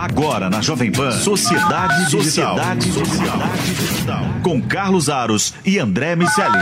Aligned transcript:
Agora 0.00 0.48
na 0.48 0.62
Jovem 0.62 0.90
Pan, 0.90 1.10
Sociedade 1.10 2.06
Digital. 2.06 2.56
Sociedade, 2.56 2.90
Sociedade 2.90 3.74
Digital. 3.74 4.22
Com 4.42 4.62
Carlos 4.62 5.10
Aros 5.10 5.52
e 5.62 5.78
André 5.78 6.16
Miceli. 6.16 6.56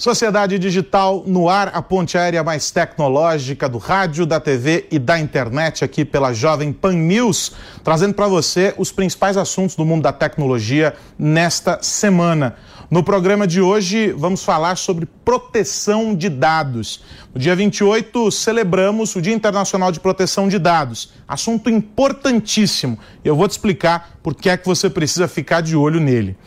Sociedade 0.00 0.58
Digital 0.58 1.24
no 1.26 1.46
ar, 1.46 1.72
a 1.74 1.82
ponte 1.82 2.16
aérea 2.16 2.42
mais 2.42 2.70
tecnológica 2.70 3.68
do 3.68 3.76
rádio, 3.76 4.24
da 4.24 4.40
TV 4.40 4.88
e 4.90 4.98
da 4.98 5.20
internet 5.20 5.84
aqui 5.84 6.06
pela 6.06 6.32
Jovem 6.32 6.72
Pan 6.72 6.94
News, 6.94 7.52
trazendo 7.84 8.14
para 8.14 8.26
você 8.26 8.72
os 8.78 8.90
principais 8.90 9.36
assuntos 9.36 9.76
do 9.76 9.84
mundo 9.84 10.04
da 10.04 10.10
tecnologia 10.10 10.94
nesta 11.18 11.82
semana. 11.82 12.56
No 12.90 13.04
programa 13.04 13.46
de 13.46 13.60
hoje, 13.60 14.10
vamos 14.12 14.42
falar 14.42 14.76
sobre 14.76 15.04
proteção 15.22 16.14
de 16.14 16.30
dados. 16.30 17.02
No 17.34 17.38
dia 17.38 17.54
28, 17.54 18.30
celebramos 18.30 19.14
o 19.14 19.20
Dia 19.20 19.34
Internacional 19.34 19.92
de 19.92 20.00
Proteção 20.00 20.48
de 20.48 20.58
Dados. 20.58 21.12
Assunto 21.28 21.68
importantíssimo. 21.68 22.98
Eu 23.22 23.36
vou 23.36 23.46
te 23.46 23.50
explicar 23.50 24.18
por 24.22 24.34
que 24.34 24.48
é 24.48 24.56
que 24.56 24.64
você 24.64 24.88
precisa 24.88 25.28
ficar 25.28 25.60
de 25.60 25.76
olho 25.76 26.00
nele. 26.00 26.38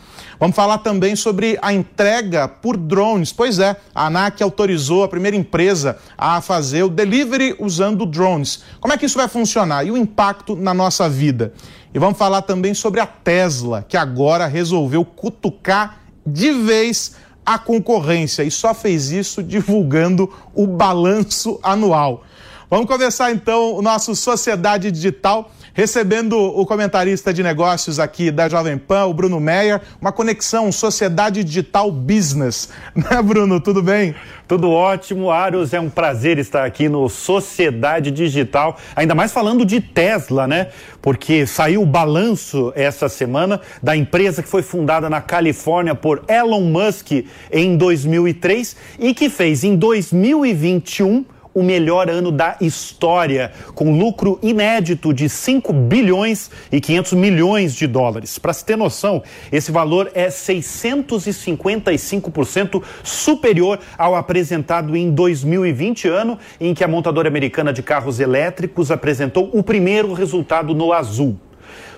Vamos 0.43 0.57
falar 0.57 0.79
também 0.79 1.15
sobre 1.15 1.57
a 1.61 1.71
entrega 1.71 2.49
por 2.49 2.75
drones. 2.75 3.31
Pois 3.31 3.59
é, 3.59 3.77
a 3.95 4.07
ANAC 4.07 4.43
autorizou 4.43 5.02
a 5.02 5.07
primeira 5.07 5.38
empresa 5.38 5.97
a 6.17 6.41
fazer 6.41 6.83
o 6.83 6.89
delivery 6.89 7.55
usando 7.59 8.05
drones. 8.05 8.61
Como 8.81 8.93
é 8.93 8.97
que 8.97 9.05
isso 9.05 9.17
vai 9.17 9.29
funcionar 9.29 9.85
e 9.85 9.91
o 9.91 9.95
impacto 9.95 10.53
na 10.53 10.73
nossa 10.73 11.07
vida? 11.07 11.53
E 11.93 11.97
vamos 11.97 12.17
falar 12.17 12.41
também 12.41 12.73
sobre 12.73 12.99
a 12.99 13.05
Tesla, 13.05 13.85
que 13.88 13.95
agora 13.95 14.45
resolveu 14.45 15.05
cutucar 15.05 15.99
de 16.27 16.52
vez 16.52 17.16
a 17.45 17.57
concorrência 17.57 18.44
e 18.44 18.52
só 18.52 18.73
fez 18.73 19.11
isso 19.11 19.41
divulgando 19.41 20.30
o 20.53 20.67
balanço 20.67 21.57
anual. 21.63 22.25
Vamos 22.69 22.88
começar 22.88 23.31
então 23.31 23.75
o 23.75 23.81
nosso 23.81 24.13
Sociedade 24.13 24.91
Digital 24.91 25.52
recebendo 25.73 26.37
o 26.37 26.65
comentarista 26.65 27.33
de 27.33 27.41
negócios 27.41 27.99
aqui 27.99 28.29
da 28.29 28.47
Jovem 28.47 28.77
Pan, 28.77 29.05
o 29.05 29.13
Bruno 29.13 29.39
Meyer, 29.39 29.81
uma 29.99 30.11
conexão 30.11 30.71
Sociedade 30.71 31.43
Digital 31.43 31.91
Business. 31.91 32.69
Né, 32.95 33.21
Bruno? 33.21 33.59
Tudo 33.59 33.81
bem? 33.81 34.13
Tudo 34.47 34.69
ótimo, 34.69 35.31
Aros. 35.31 35.73
É 35.73 35.80
um 35.80 35.89
prazer 35.89 36.38
estar 36.38 36.63
aqui 36.63 36.88
no 36.88 37.09
Sociedade 37.09 38.11
Digital, 38.11 38.77
ainda 38.95 39.15
mais 39.15 39.31
falando 39.31 39.65
de 39.65 39.81
Tesla, 39.81 40.47
né? 40.47 40.67
Porque 41.02 41.47
saiu 41.47 41.81
o 41.81 41.85
balanço 41.85 42.71
essa 42.75 43.09
semana 43.09 43.59
da 43.81 43.97
empresa 43.97 44.43
que 44.43 44.49
foi 44.49 44.61
fundada 44.61 45.09
na 45.09 45.21
Califórnia 45.21 45.95
por 45.95 46.23
Elon 46.27 46.61
Musk 46.61 47.25
em 47.52 47.75
2003 47.75 48.75
e 48.99 49.13
que 49.13 49.30
fez 49.30 49.63
em 49.63 49.75
2021 49.75 51.25
o 51.53 51.61
melhor 51.61 52.09
ano 52.09 52.31
da 52.31 52.57
história, 52.59 53.51
com 53.75 53.95
lucro 53.97 54.39
inédito 54.41 55.13
de 55.13 55.29
5 55.29 55.71
bilhões 55.71 56.49
e 56.71 56.81
500 56.81 57.13
milhões 57.13 57.75
de 57.75 57.85
dólares. 57.85 58.39
Para 58.39 58.53
se 58.53 58.65
ter 58.65 58.75
noção, 58.75 59.21
esse 59.51 59.71
valor 59.71 60.09
é 60.13 60.29
655% 60.29 62.81
superior 63.03 63.79
ao 63.97 64.15
apresentado 64.15 64.95
em 64.95 65.11
2020, 65.11 66.07
ano 66.07 66.39
em 66.59 66.73
que 66.73 66.83
a 66.83 66.87
montadora 66.87 67.27
americana 67.27 67.71
de 67.71 67.83
carros 67.83 68.19
elétricos 68.19 68.89
apresentou 68.91 69.51
o 69.53 69.61
primeiro 69.61 70.11
resultado 70.13 70.73
no 70.73 70.91
azul. 70.91 71.37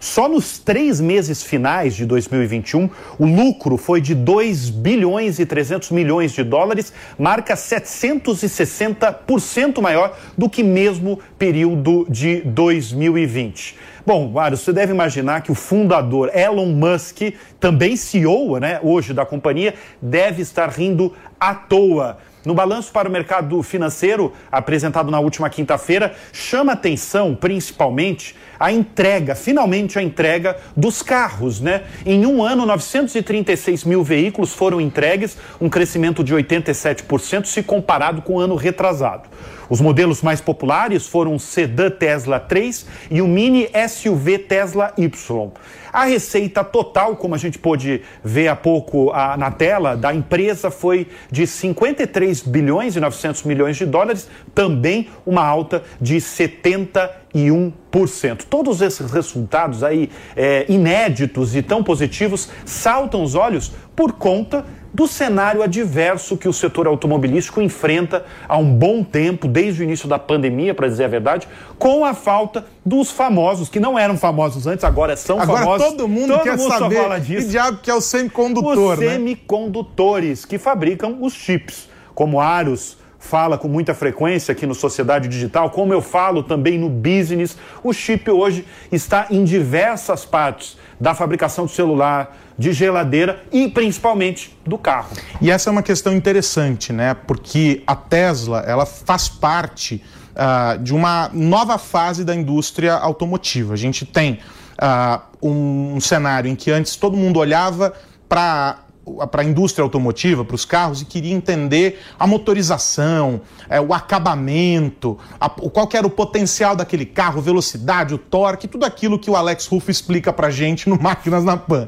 Só 0.06 0.30
nos 0.30 0.60
três 0.60 1.02
meses 1.02 1.42
finais 1.42 1.96
de 1.96 2.06
2021, 2.06 2.88
o 3.18 3.26
lucro 3.26 3.76
foi 3.76 4.00
de 4.00 4.14
2 4.14 4.70
bilhões 4.70 5.40
e 5.40 5.48
300 5.48 5.90
milhões 5.90 6.32
de 6.32 6.44
dólares, 6.44 6.94
marca 7.18 7.56
760% 7.56 9.82
maior 9.82 10.16
do 10.38 10.48
que 10.48 10.62
mesmo 10.62 11.20
período 11.40 12.06
de 12.08 12.42
2020. 12.42 13.76
Bom, 14.06 14.30
Mário, 14.30 14.56
você 14.56 14.72
deve 14.72 14.94
imaginar 14.94 15.42
que 15.42 15.52
o 15.52 15.56
fundador 15.56 16.30
Elon 16.38 16.68
Musk, 16.68 17.34
também 17.60 17.96
CEO 17.96 18.60
né, 18.60 18.80
hoje 18.84 19.12
da 19.12 19.26
companhia, 19.26 19.74
deve 20.00 20.44
estar 20.44 20.70
rindo 20.70 21.14
à 21.40 21.56
toa 21.56 22.20
no 22.46 22.54
balanço 22.54 22.92
para 22.92 23.10
o 23.10 23.12
mercado 23.12 23.62
financeiro, 23.64 24.32
apresentado 24.52 25.10
na 25.10 25.20
última 25.20 25.50
quinta-feira, 25.50 26.16
chama 26.32 26.74
atenção 26.74 27.36
principalmente 27.36 28.36
a 28.60 28.72
entrega, 28.72 29.36
finalmente 29.36 30.00
a 30.00 30.04
entrega 30.04 30.58
dos 30.76 31.02
carros, 31.02 31.60
né? 31.60 31.84
Em 32.06 32.26
um 32.26 32.44
ano, 32.44 32.66
936 32.66 33.84
mil 33.84 34.04
veículos 34.04 34.54
foram 34.54 34.80
entregues, 34.80 35.38
um 35.60 35.70
crescimento 35.70 36.24
de 36.24 36.34
87% 36.34 37.46
se 37.46 37.64
comparado 37.64 38.22
com 38.22 38.36
o 38.36 38.40
ano 38.40 38.56
retrasado. 38.56 39.30
Os 39.70 39.82
modelos 39.82 40.22
mais 40.22 40.40
populares 40.42 41.08
foram 41.08 41.36
o 41.36 41.40
sedã 41.40 41.90
Tesla 41.90 42.40
3 42.40 42.86
e 43.10 43.22
o 43.22 43.28
mini 43.28 43.68
SUV 43.88 44.40
Tesla 44.40 44.94
Y. 44.98 45.52
A 45.92 46.06
receita 46.06 46.64
total, 46.64 47.16
como 47.16 47.36
a 47.36 47.38
gente 47.38 47.58
pôde 47.58 48.02
ver 48.22 48.50
há 48.50 48.56
pouco 48.56 49.12
a, 49.12 49.38
na 49.38 49.50
tela, 49.50 49.96
da 49.96 50.14
empresa 50.14 50.70
foi 50.70 51.08
de 51.32 51.48
53 51.48 52.42
bilhões 52.42 52.98
e 52.98 53.00
900 53.00 53.44
milhões 53.44 53.78
de 53.78 53.86
dólares, 53.86 54.28
também 54.54 55.08
uma 55.26 55.46
alta 55.46 55.84
de 56.02 56.18
71%. 56.18 58.44
Todos 58.50 58.82
esses 58.82 59.10
resultados 59.10 59.86
aí 59.86 60.10
é, 60.36 60.66
inéditos 60.68 61.56
e 61.56 61.62
tão 61.62 61.82
positivos 61.82 62.50
saltam 62.66 63.24
os 63.24 63.34
olhos 63.34 63.72
por 63.96 64.14
conta 64.14 64.66
do 64.96 65.08
cenário 65.10 65.62
adverso 65.62 66.38
que 66.38 66.48
o 66.48 66.54
setor 66.54 66.88
automobilístico 66.88 67.62
enfrenta 67.62 68.26
há 68.48 68.58
um 68.58 68.74
bom 68.74 69.04
tempo, 69.04 69.46
desde 69.46 69.82
o 69.82 69.84
início 69.84 70.08
da 70.08 70.18
pandemia, 70.18 70.74
para 70.74 70.88
dizer 70.88 71.04
a 71.04 71.08
verdade, 71.10 71.50
com 71.78 72.06
a 72.06 72.14
falta 72.14 72.66
dos 72.86 73.12
famosos, 73.12 73.68
que 73.68 73.78
não 73.78 74.00
eram 74.00 74.18
famosos 74.18 74.66
antes, 74.66 74.86
agora 74.86 75.18
são 75.18 75.38
agora 75.42 75.60
famosos. 75.60 75.88
Todo 75.88 76.08
mundo 76.08 76.34
todo 76.34 76.44
quer 76.44 76.58
mundo 76.58 76.78
saber 76.78 76.96
fala 76.96 77.20
disso. 77.20 77.42
que 77.46 77.52
diabo 77.52 77.80
que 77.80 77.92
é 77.92 77.94
o 77.94 78.00
semicondutor, 78.00 78.94
Os 78.94 79.00
semicondutores 79.00 80.42
né? 80.44 80.48
que 80.50 80.58
fabricam 80.58 81.18
os 81.20 81.34
chips, 81.34 81.90
como 82.14 82.40
Aros, 82.40 82.98
fala 83.26 83.58
com 83.58 83.68
muita 83.68 83.94
frequência 83.94 84.52
aqui 84.52 84.66
no 84.66 84.76
Sociedade 84.76 85.28
Digital, 85.28 85.70
como 85.72 85.92
eu 85.92 86.02
falo 86.02 86.44
também 86.44 86.78
no 86.78 86.90
business, 86.90 87.58
o 87.84 87.92
chip 87.92 88.30
hoje 88.30 88.66
está 88.92 89.28
em 89.32 89.44
diversas 89.44 90.24
partes 90.24 90.78
da 91.00 91.14
fabricação 91.14 91.66
do 91.66 91.72
celular, 91.72 92.38
de 92.58 92.72
geladeira 92.72 93.44
e 93.52 93.68
principalmente 93.68 94.58
do 94.66 94.78
carro. 94.78 95.10
E 95.42 95.52
essa 95.52 95.70
é 95.70 95.72
uma 95.72 95.84
questão 95.84 96.14
interessante, 96.14 96.94
né? 96.94 97.14
Porque 97.14 97.84
a 97.86 97.96
Tesla 97.96 98.64
ela 98.66 98.86
faz 98.86 99.28
parte 99.28 100.02
uh, 100.36 100.82
de 100.82 100.94
uma 100.94 101.30
nova 101.34 101.78
fase 101.78 102.24
da 102.24 102.34
indústria 102.34 102.94
automotiva. 102.94 103.74
A 103.74 103.78
gente 103.78 104.06
tem 104.06 104.40
uh, 104.82 105.20
um, 105.42 106.00
cenário 106.00 106.50
em 106.50 106.56
que 106.56 106.72
antes 106.72 106.96
todo 106.96 107.18
mundo 107.18 107.40
olhava 107.40 107.94
para 108.30 108.85
para 109.30 109.42
a 109.42 109.46
indústria 109.46 109.84
automotiva, 109.84 110.44
para 110.44 110.56
os 110.56 110.66
carros, 110.66 111.02
e 111.02 111.06
queria 111.06 111.34
entender 111.34 112.02
a 112.18 112.26
motorização, 112.26 113.42
é, 113.70 113.80
o 113.80 113.94
acabamento, 113.94 115.18
a, 115.40 115.50
qual 115.50 115.88
era 115.94 116.08
o 116.08 116.10
potencial 116.10 116.76
daquele 116.76 117.06
carro, 117.06 117.42
velocidade, 117.42 118.14
o 118.14 118.18
torque, 118.18 118.68
tudo 118.68 118.86
aquilo 118.86 119.20
que 119.20 119.30
o 119.30 119.36
Alex 119.36 119.68
Ruff 119.68 119.90
explica 119.90 120.34
para 120.34 120.50
gente 120.50 120.90
no 120.90 120.98
Máquinas 121.02 121.44
na 121.44 121.56
Pan. 121.56 121.88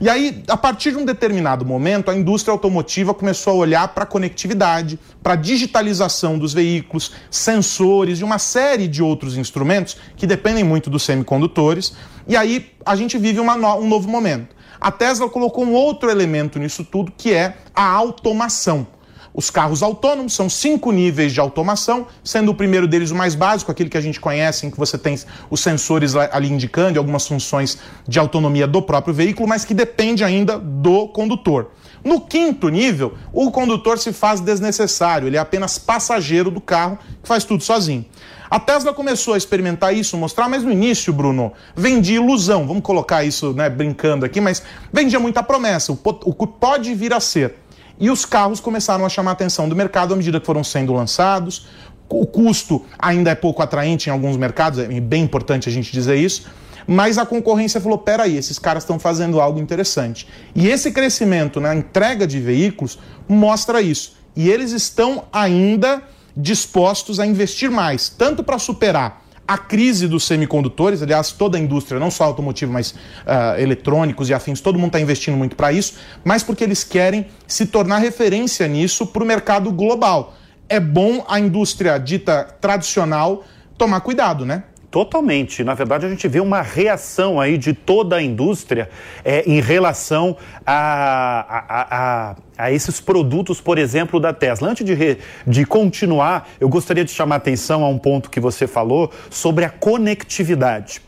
E 0.00 0.08
aí, 0.08 0.42
a 0.48 0.56
partir 0.56 0.92
de 0.92 0.96
um 0.96 1.04
determinado 1.04 1.62
momento, 1.62 2.10
a 2.10 2.16
indústria 2.16 2.52
automotiva 2.52 3.12
começou 3.12 3.52
a 3.52 3.56
olhar 3.56 3.88
para 3.88 4.04
a 4.04 4.06
conectividade, 4.06 4.98
para 5.22 5.34
a 5.34 5.36
digitalização 5.36 6.38
dos 6.38 6.54
veículos, 6.54 7.12
sensores 7.30 8.20
e 8.20 8.24
uma 8.24 8.38
série 8.38 8.88
de 8.88 9.02
outros 9.02 9.36
instrumentos 9.36 9.98
que 10.16 10.26
dependem 10.26 10.64
muito 10.64 10.88
dos 10.88 11.02
semicondutores. 11.02 11.92
E 12.26 12.34
aí 12.34 12.70
a 12.86 12.96
gente 12.96 13.18
vive 13.18 13.40
uma 13.40 13.54
um 13.76 13.86
novo 13.86 14.08
momento. 14.08 14.56
A 14.80 14.90
Tesla 14.90 15.28
colocou 15.28 15.64
um 15.64 15.74
outro 15.74 16.10
elemento 16.10 16.58
nisso 16.58 16.82
tudo, 16.84 17.12
que 17.14 17.34
é 17.34 17.56
a 17.74 17.84
automação. 17.84 18.86
Os 19.32 19.48
carros 19.48 19.82
autônomos 19.82 20.32
são 20.32 20.48
cinco 20.48 20.90
níveis 20.90 21.32
de 21.32 21.38
automação, 21.38 22.06
sendo 22.24 22.50
o 22.50 22.54
primeiro 22.54 22.88
deles 22.88 23.10
o 23.10 23.14
mais 23.14 23.34
básico, 23.34 23.70
aquele 23.70 23.88
que 23.88 23.96
a 23.96 24.00
gente 24.00 24.18
conhece, 24.18 24.66
em 24.66 24.70
que 24.70 24.78
você 24.78 24.98
tem 24.98 25.18
os 25.48 25.60
sensores 25.60 26.16
ali 26.16 26.50
indicando 26.50 26.98
algumas 26.98 27.28
funções 27.28 27.78
de 28.08 28.18
autonomia 28.18 28.66
do 28.66 28.82
próprio 28.82 29.14
veículo, 29.14 29.48
mas 29.48 29.64
que 29.64 29.74
depende 29.74 30.24
ainda 30.24 30.58
do 30.58 31.06
condutor. 31.08 31.70
No 32.02 32.20
quinto 32.20 32.68
nível, 32.68 33.14
o 33.32 33.50
condutor 33.50 33.98
se 33.98 34.12
faz 34.12 34.40
desnecessário, 34.40 35.28
ele 35.28 35.36
é 35.36 35.40
apenas 35.40 35.78
passageiro 35.78 36.50
do 36.50 36.60
carro 36.60 36.98
que 37.22 37.28
faz 37.28 37.44
tudo 37.44 37.62
sozinho. 37.62 38.04
A 38.50 38.58
Tesla 38.58 38.92
começou 38.92 39.34
a 39.34 39.36
experimentar 39.36 39.94
isso, 39.94 40.16
mostrar, 40.16 40.48
mas 40.48 40.64
no 40.64 40.72
início, 40.72 41.12
Bruno, 41.12 41.52
vendia 41.76 42.16
ilusão, 42.16 42.66
vamos 42.66 42.82
colocar 42.82 43.22
isso 43.22 43.52
né, 43.52 43.70
brincando 43.70 44.26
aqui, 44.26 44.40
mas 44.40 44.62
vendia 44.92 45.20
muita 45.20 45.40
promessa, 45.40 45.92
o 45.92 46.34
que 46.34 46.46
pode 46.46 46.92
vir 46.94 47.12
a 47.12 47.20
ser. 47.20 47.54
E 47.98 48.10
os 48.10 48.24
carros 48.24 48.58
começaram 48.58 49.04
a 49.04 49.08
chamar 49.08 49.32
a 49.32 49.34
atenção 49.34 49.68
do 49.68 49.76
mercado 49.76 50.14
à 50.14 50.16
medida 50.16 50.40
que 50.40 50.46
foram 50.46 50.64
sendo 50.64 50.92
lançados. 50.92 51.66
O 52.08 52.26
custo 52.26 52.84
ainda 52.98 53.30
é 53.30 53.34
pouco 53.36 53.62
atraente 53.62 54.08
em 54.08 54.12
alguns 54.12 54.36
mercados, 54.36 54.80
é 54.80 55.00
bem 55.00 55.22
importante 55.22 55.68
a 55.68 55.72
gente 55.72 55.92
dizer 55.92 56.16
isso. 56.16 56.50
Mas 56.92 57.18
a 57.18 57.24
concorrência 57.24 57.80
falou: 57.80 57.98
peraí, 57.98 58.36
esses 58.36 58.58
caras 58.58 58.82
estão 58.82 58.98
fazendo 58.98 59.40
algo 59.40 59.60
interessante. 59.60 60.26
E 60.56 60.66
esse 60.66 60.90
crescimento 60.90 61.60
na 61.60 61.72
entrega 61.72 62.26
de 62.26 62.40
veículos 62.40 62.98
mostra 63.28 63.80
isso. 63.80 64.16
E 64.34 64.50
eles 64.50 64.72
estão 64.72 65.24
ainda 65.32 66.02
dispostos 66.36 67.20
a 67.20 67.26
investir 67.26 67.70
mais, 67.70 68.08
tanto 68.08 68.42
para 68.42 68.58
superar 68.58 69.24
a 69.46 69.56
crise 69.56 70.08
dos 70.08 70.24
semicondutores, 70.24 71.00
aliás, 71.00 71.30
toda 71.30 71.56
a 71.56 71.60
indústria, 71.60 72.00
não 72.00 72.10
só 72.10 72.24
automotiva, 72.24 72.72
mas 72.72 72.90
uh, 72.90 73.60
eletrônicos 73.60 74.28
e 74.28 74.34
afins, 74.34 74.60
todo 74.60 74.76
mundo 74.76 74.88
está 74.88 75.00
investindo 75.00 75.36
muito 75.36 75.56
para 75.56 75.72
isso, 75.72 75.94
mas 76.24 76.42
porque 76.42 76.62
eles 76.62 76.84
querem 76.84 77.26
se 77.48 77.66
tornar 77.66 77.98
referência 77.98 78.66
nisso 78.68 79.06
para 79.06 79.22
o 79.22 79.26
mercado 79.26 79.72
global. 79.72 80.34
É 80.68 80.78
bom 80.78 81.24
a 81.28 81.38
indústria 81.38 81.98
dita 81.98 82.44
tradicional 82.60 83.44
tomar 83.76 84.00
cuidado, 84.00 84.46
né? 84.46 84.64
Totalmente. 84.90 85.62
Na 85.62 85.72
verdade, 85.74 86.04
a 86.04 86.08
gente 86.08 86.26
vê 86.26 86.40
uma 86.40 86.62
reação 86.62 87.40
aí 87.40 87.56
de 87.56 87.72
toda 87.72 88.16
a 88.16 88.22
indústria 88.22 88.90
é, 89.24 89.48
em 89.48 89.60
relação 89.60 90.36
a, 90.66 91.46
a, 91.48 91.96
a, 92.30 92.36
a, 92.58 92.72
esses 92.72 93.00
produtos, 93.00 93.60
por 93.60 93.78
exemplo, 93.78 94.18
da 94.18 94.32
Tesla. 94.32 94.68
Antes 94.68 94.84
de, 94.84 94.92
re, 94.92 95.18
de 95.46 95.64
continuar, 95.64 96.48
eu 96.58 96.68
gostaria 96.68 97.04
de 97.04 97.12
chamar 97.12 97.36
a 97.36 97.38
atenção 97.38 97.84
a 97.84 97.88
um 97.88 97.98
ponto 97.98 98.28
que 98.28 98.40
você 98.40 98.66
falou 98.66 99.12
sobre 99.30 99.64
a 99.64 99.70
conectividade. 99.70 101.00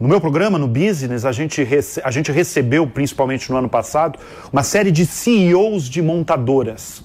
No 0.00 0.08
meu 0.08 0.20
programa, 0.20 0.58
no 0.58 0.66
Business, 0.66 1.24
a 1.24 1.30
gente, 1.30 1.66
a 2.02 2.10
gente 2.10 2.32
recebeu, 2.32 2.88
principalmente 2.88 3.50
no 3.50 3.56
ano 3.56 3.68
passado, 3.68 4.18
uma 4.52 4.64
série 4.64 4.90
de 4.90 5.06
CEOs 5.06 5.88
de 5.88 6.02
montadoras. 6.02 7.04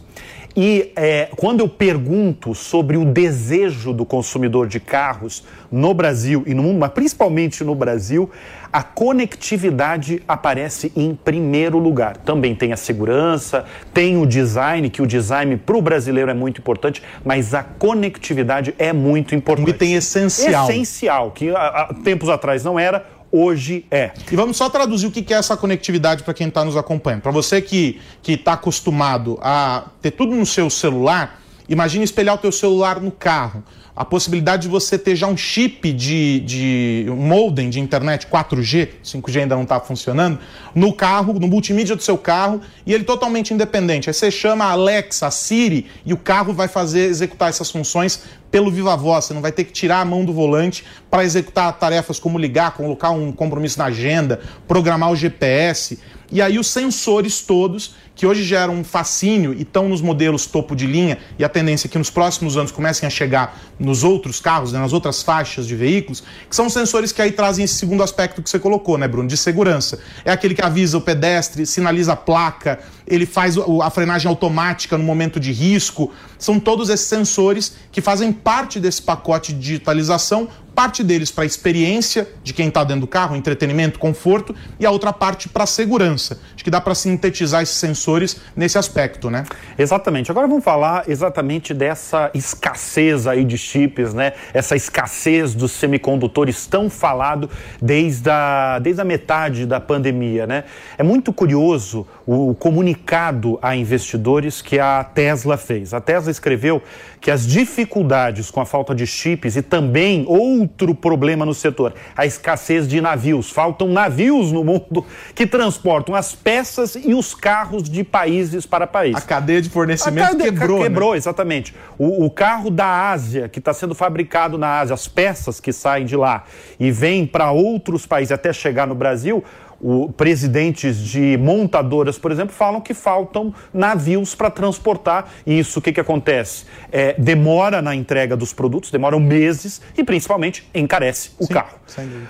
E 0.55 0.91
é, 0.95 1.29
quando 1.35 1.61
eu 1.61 1.69
pergunto 1.69 2.53
sobre 2.53 2.95
o 2.95 3.05
desejo 3.05 3.91
do 3.91 4.05
consumidor 4.05 4.67
de 4.67 4.79
carros 4.79 5.43
no 5.71 5.93
Brasil 5.93 6.43
e 6.45 6.53
no 6.53 6.61
mundo, 6.61 6.79
mas 6.79 6.91
principalmente 6.91 7.63
no 7.63 7.73
Brasil, 7.73 8.29
a 8.71 8.83
conectividade 8.83 10.21
aparece 10.27 10.91
em 10.95 11.15
primeiro 11.15 11.79
lugar. 11.79 12.17
Também 12.17 12.53
tem 12.53 12.71
a 12.71 12.77
segurança, 12.77 13.65
tem 13.91 14.17
o 14.17 14.25
design, 14.25 14.89
que 14.89 15.01
o 15.01 15.07
design 15.07 15.57
para 15.57 15.75
o 15.75 15.81
brasileiro 15.81 16.29
é 16.29 16.33
muito 16.35 16.61
importante, 16.61 17.01
mas 17.25 17.53
a 17.53 17.63
conectividade 17.63 18.75
é 18.77 18.93
muito 18.93 19.33
importante. 19.33 19.69
E 19.71 19.73
tem 19.73 19.95
essencial. 19.95 20.69
Essencial, 20.69 21.31
que 21.31 21.49
há, 21.49 21.95
tempos 22.03 22.29
atrás 22.29 22.63
não 22.63 22.77
era, 22.77 23.05
hoje 23.33 23.85
é. 23.89 24.11
E 24.31 24.35
vamos 24.35 24.55
só 24.55 24.69
traduzir 24.69 25.07
o 25.07 25.11
que 25.11 25.33
é 25.33 25.37
essa 25.37 25.57
conectividade 25.57 26.21
para 26.21 26.33
quem 26.35 26.47
está 26.47 26.63
nos 26.63 26.77
acompanhando. 26.77 27.21
Para 27.21 27.31
você 27.31 27.59
que 27.59 27.99
está 28.27 28.53
acostumado 28.53 29.39
a 29.41 29.85
ter 30.01 30.11
tudo 30.11 30.35
no 30.35 30.45
seu 30.45 30.69
celular, 30.69 31.41
imagine 31.67 32.03
espelhar 32.03 32.35
o 32.35 32.37
teu 32.37 32.51
celular 32.51 32.99
no 32.99 33.11
carro 33.11 33.63
a 33.95 34.03
possibilidade 34.03 34.63
de 34.63 34.67
você 34.67 34.97
ter 34.97 35.15
já 35.15 35.27
um 35.27 35.37
chip 35.37 35.91
de, 35.93 36.39
de 36.39 37.05
um 37.09 37.15
modem 37.15 37.69
de 37.69 37.79
internet 37.79 38.25
4G, 38.25 38.89
5G 39.03 39.41
ainda 39.41 39.55
não 39.55 39.63
está 39.63 39.79
funcionando, 39.79 40.39
no 40.73 40.91
carro, 40.93 41.33
no 41.33 41.47
multimídia 41.47 41.95
do 41.95 42.01
seu 42.01 42.17
carro, 42.17 42.59
e 42.87 42.93
ele 42.93 43.03
totalmente 43.03 43.53
independente. 43.53 44.09
Aí 44.09 44.13
você 44.13 44.31
chama 44.31 44.65
a 44.65 44.71
Alexa, 44.71 45.27
a 45.27 45.31
Siri, 45.31 45.85
e 46.03 46.11
o 46.11 46.17
carro 46.17 46.53
vai 46.53 46.67
fazer 46.67 47.01
executar 47.01 47.49
essas 47.49 47.69
funções 47.69 48.23
pelo 48.49 48.71
viva 48.71 48.97
voz. 48.97 49.25
Você 49.25 49.33
não 49.33 49.41
vai 49.41 49.51
ter 49.51 49.63
que 49.63 49.71
tirar 49.71 50.01
a 50.01 50.05
mão 50.05 50.25
do 50.25 50.33
volante 50.33 50.83
para 51.09 51.23
executar 51.23 51.71
tarefas 51.73 52.19
como 52.19 52.39
ligar, 52.39 52.71
colocar 52.71 53.11
um 53.11 53.31
compromisso 53.31 53.77
na 53.77 53.85
agenda, 53.85 54.41
programar 54.67 55.11
o 55.11 55.15
GPS. 55.15 55.99
E 56.33 56.41
aí 56.41 56.57
os 56.57 56.65
sensores 56.65 57.41
todos 57.41 57.93
que 58.15 58.25
hoje 58.25 58.43
geram 58.43 58.75
um 58.75 58.83
fascínio 58.83 59.53
e 59.53 59.61
estão 59.61 59.87
nos 59.89 60.01
modelos 60.01 60.45
topo 60.45 60.75
de 60.75 60.85
linha, 60.85 61.17
e 61.37 61.43
a 61.43 61.49
tendência 61.49 61.87
é 61.87 61.89
que 61.89 61.97
nos 61.97 62.09
próximos 62.09 62.57
anos 62.57 62.71
comecem 62.71 63.07
a 63.07 63.09
chegar 63.09 63.59
nos 63.79 64.03
outros 64.03 64.39
carros, 64.39 64.71
né, 64.71 64.79
nas 64.79 64.93
outras 64.93 65.23
faixas 65.23 65.67
de 65.67 65.75
veículos, 65.75 66.23
que 66.49 66.55
são 66.55 66.69
sensores 66.69 67.11
que 67.11 67.21
aí 67.21 67.31
trazem 67.31 67.65
esse 67.65 67.75
segundo 67.75 68.03
aspecto 68.03 68.41
que 68.41 68.49
você 68.49 68.59
colocou, 68.59 68.97
né, 68.97 69.07
Bruno, 69.07 69.27
de 69.27 69.37
segurança. 69.37 69.99
É 70.23 70.31
aquele 70.31 70.53
que 70.53 70.61
avisa 70.61 70.97
o 70.97 71.01
pedestre, 71.01 71.65
sinaliza 71.65 72.13
a 72.13 72.15
placa, 72.15 72.79
ele 73.05 73.25
faz 73.25 73.55
a 73.57 73.89
frenagem 73.89 74.27
automática 74.29 74.97
no 74.97 75.03
momento 75.03 75.39
de 75.39 75.51
risco. 75.51 76.11
São 76.39 76.59
todos 76.59 76.89
esses 76.89 77.07
sensores 77.07 77.75
que 77.91 78.01
fazem 78.01 78.31
parte 78.31 78.79
desse 78.79 79.01
pacote 79.01 79.53
de 79.53 79.59
digitalização, 79.59 80.47
parte 80.73 81.03
deles 81.03 81.31
para 81.31 81.43
a 81.43 81.47
experiência 81.47 82.27
de 82.43 82.53
quem 82.53 82.67
está 82.67 82.83
dentro 82.83 83.01
do 83.01 83.07
carro, 83.07 83.35
entretenimento, 83.35 83.99
conforto, 83.99 84.55
e 84.79 84.85
a 84.85 84.91
outra 84.91 85.13
parte 85.13 85.47
para 85.47 85.63
a 85.63 85.67
segurança. 85.67 86.39
Acho 86.53 86.63
que 86.63 86.71
dá 86.71 86.81
para 86.81 86.95
sintetizar 86.95 87.61
esses 87.61 87.75
sensores 87.75 88.37
nesse 88.55 88.77
aspecto, 88.77 89.29
né? 89.29 89.45
Exatamente. 89.77 90.31
Agora 90.31 90.47
vamos 90.47 90.63
falar 90.63 91.03
exatamente 91.07 91.73
dessa 91.73 92.31
escassez 92.33 93.27
aí 93.27 93.43
de 93.43 93.57
chips, 93.57 94.13
né? 94.13 94.33
Essa 94.53 94.75
escassez 94.75 95.53
dos 95.53 95.71
semicondutores 95.71 96.65
tão 96.65 96.89
falado 96.89 97.49
desde 97.81 98.29
a, 98.29 98.79
desde 98.79 99.01
a 99.01 99.05
metade 99.05 99.65
da 99.65 99.79
pandemia, 99.79 100.47
né? 100.47 100.63
É 100.97 101.03
muito 101.03 101.31
curioso 101.31 102.07
o 102.25 102.53
comunicado 102.55 103.59
a 103.61 103.75
investidores 103.75 104.61
que 104.61 104.79
a 104.79 105.03
Tesla 105.03 105.57
fez. 105.57 105.93
A 105.93 106.01
Tesla 106.01 106.31
escreveu 106.31 106.81
que 107.23 107.31
as 107.31 107.47
dificuldades 107.47 108.51
com 108.51 108.59
a 108.59 108.65
falta 108.65 108.93
de 108.93 109.07
chips 109.07 109.55
e 109.55 109.61
também 109.61 110.25
outro 110.27 110.93
problema 110.93 111.45
no 111.45 111.53
setor, 111.53 111.93
a 112.17 112.25
escassez 112.25 112.85
de 112.85 112.99
navios. 112.99 113.49
Faltam 113.49 113.87
navios 113.87 114.51
no 114.51 114.61
mundo 114.61 115.05
que 115.33 115.47
transportam 115.47 116.13
as 116.13 116.35
peças 116.35 116.95
e 116.95 117.13
os 117.13 117.33
carros 117.33 117.89
de 117.89 118.03
países 118.03 118.65
para 118.65 118.85
países. 118.85 119.23
A 119.23 119.25
cadeia 119.25 119.61
de 119.61 119.69
fornecimento 119.69 120.31
cadeia, 120.31 120.51
quebrou. 120.51 120.83
Quebrou, 120.83 121.11
né? 121.11 121.17
exatamente. 121.17 121.73
O, 121.97 122.25
o 122.25 122.29
carro 122.29 122.69
da 122.69 123.09
Ásia, 123.11 123.47
que 123.47 123.59
está 123.59 123.73
sendo 123.73 123.95
fabricado 123.95 124.57
na 124.57 124.81
Ásia, 124.81 124.93
as 124.93 125.07
peças 125.07 125.61
que 125.61 125.71
saem 125.71 126.05
de 126.05 126.17
lá 126.17 126.43
e 126.77 126.91
vêm 126.91 127.25
para 127.25 127.51
outros 127.51 128.05
países 128.05 128.33
até 128.33 128.51
chegar 128.51 128.85
no 128.85 128.95
Brasil, 128.95 129.41
o, 129.83 130.11
presidentes 130.13 130.97
de 130.97 131.37
montadoras, 131.37 132.17
por 132.17 132.31
exemplo, 132.31 132.55
falam 132.55 132.79
que 132.79 132.93
faltam 132.93 133.53
navios 133.73 134.33
para 134.33 134.49
transportar 134.49 135.29
isso. 135.45 135.79
O 135.79 135.81
que, 135.81 135.91
que 135.91 135.99
acontece? 135.99 136.65
É, 136.91 137.13
demora 137.17 137.81
na 137.81 137.93
entrega 137.93 138.37
dos 138.37 138.53
produtos, 138.53 138.89
demoram 138.89 139.19
meses 139.19 139.81
e 139.97 140.03
principalmente 140.03 140.69
encarece 140.73 141.31
o 141.37 141.45
Sim, 141.45 141.53
carro. 141.53 141.77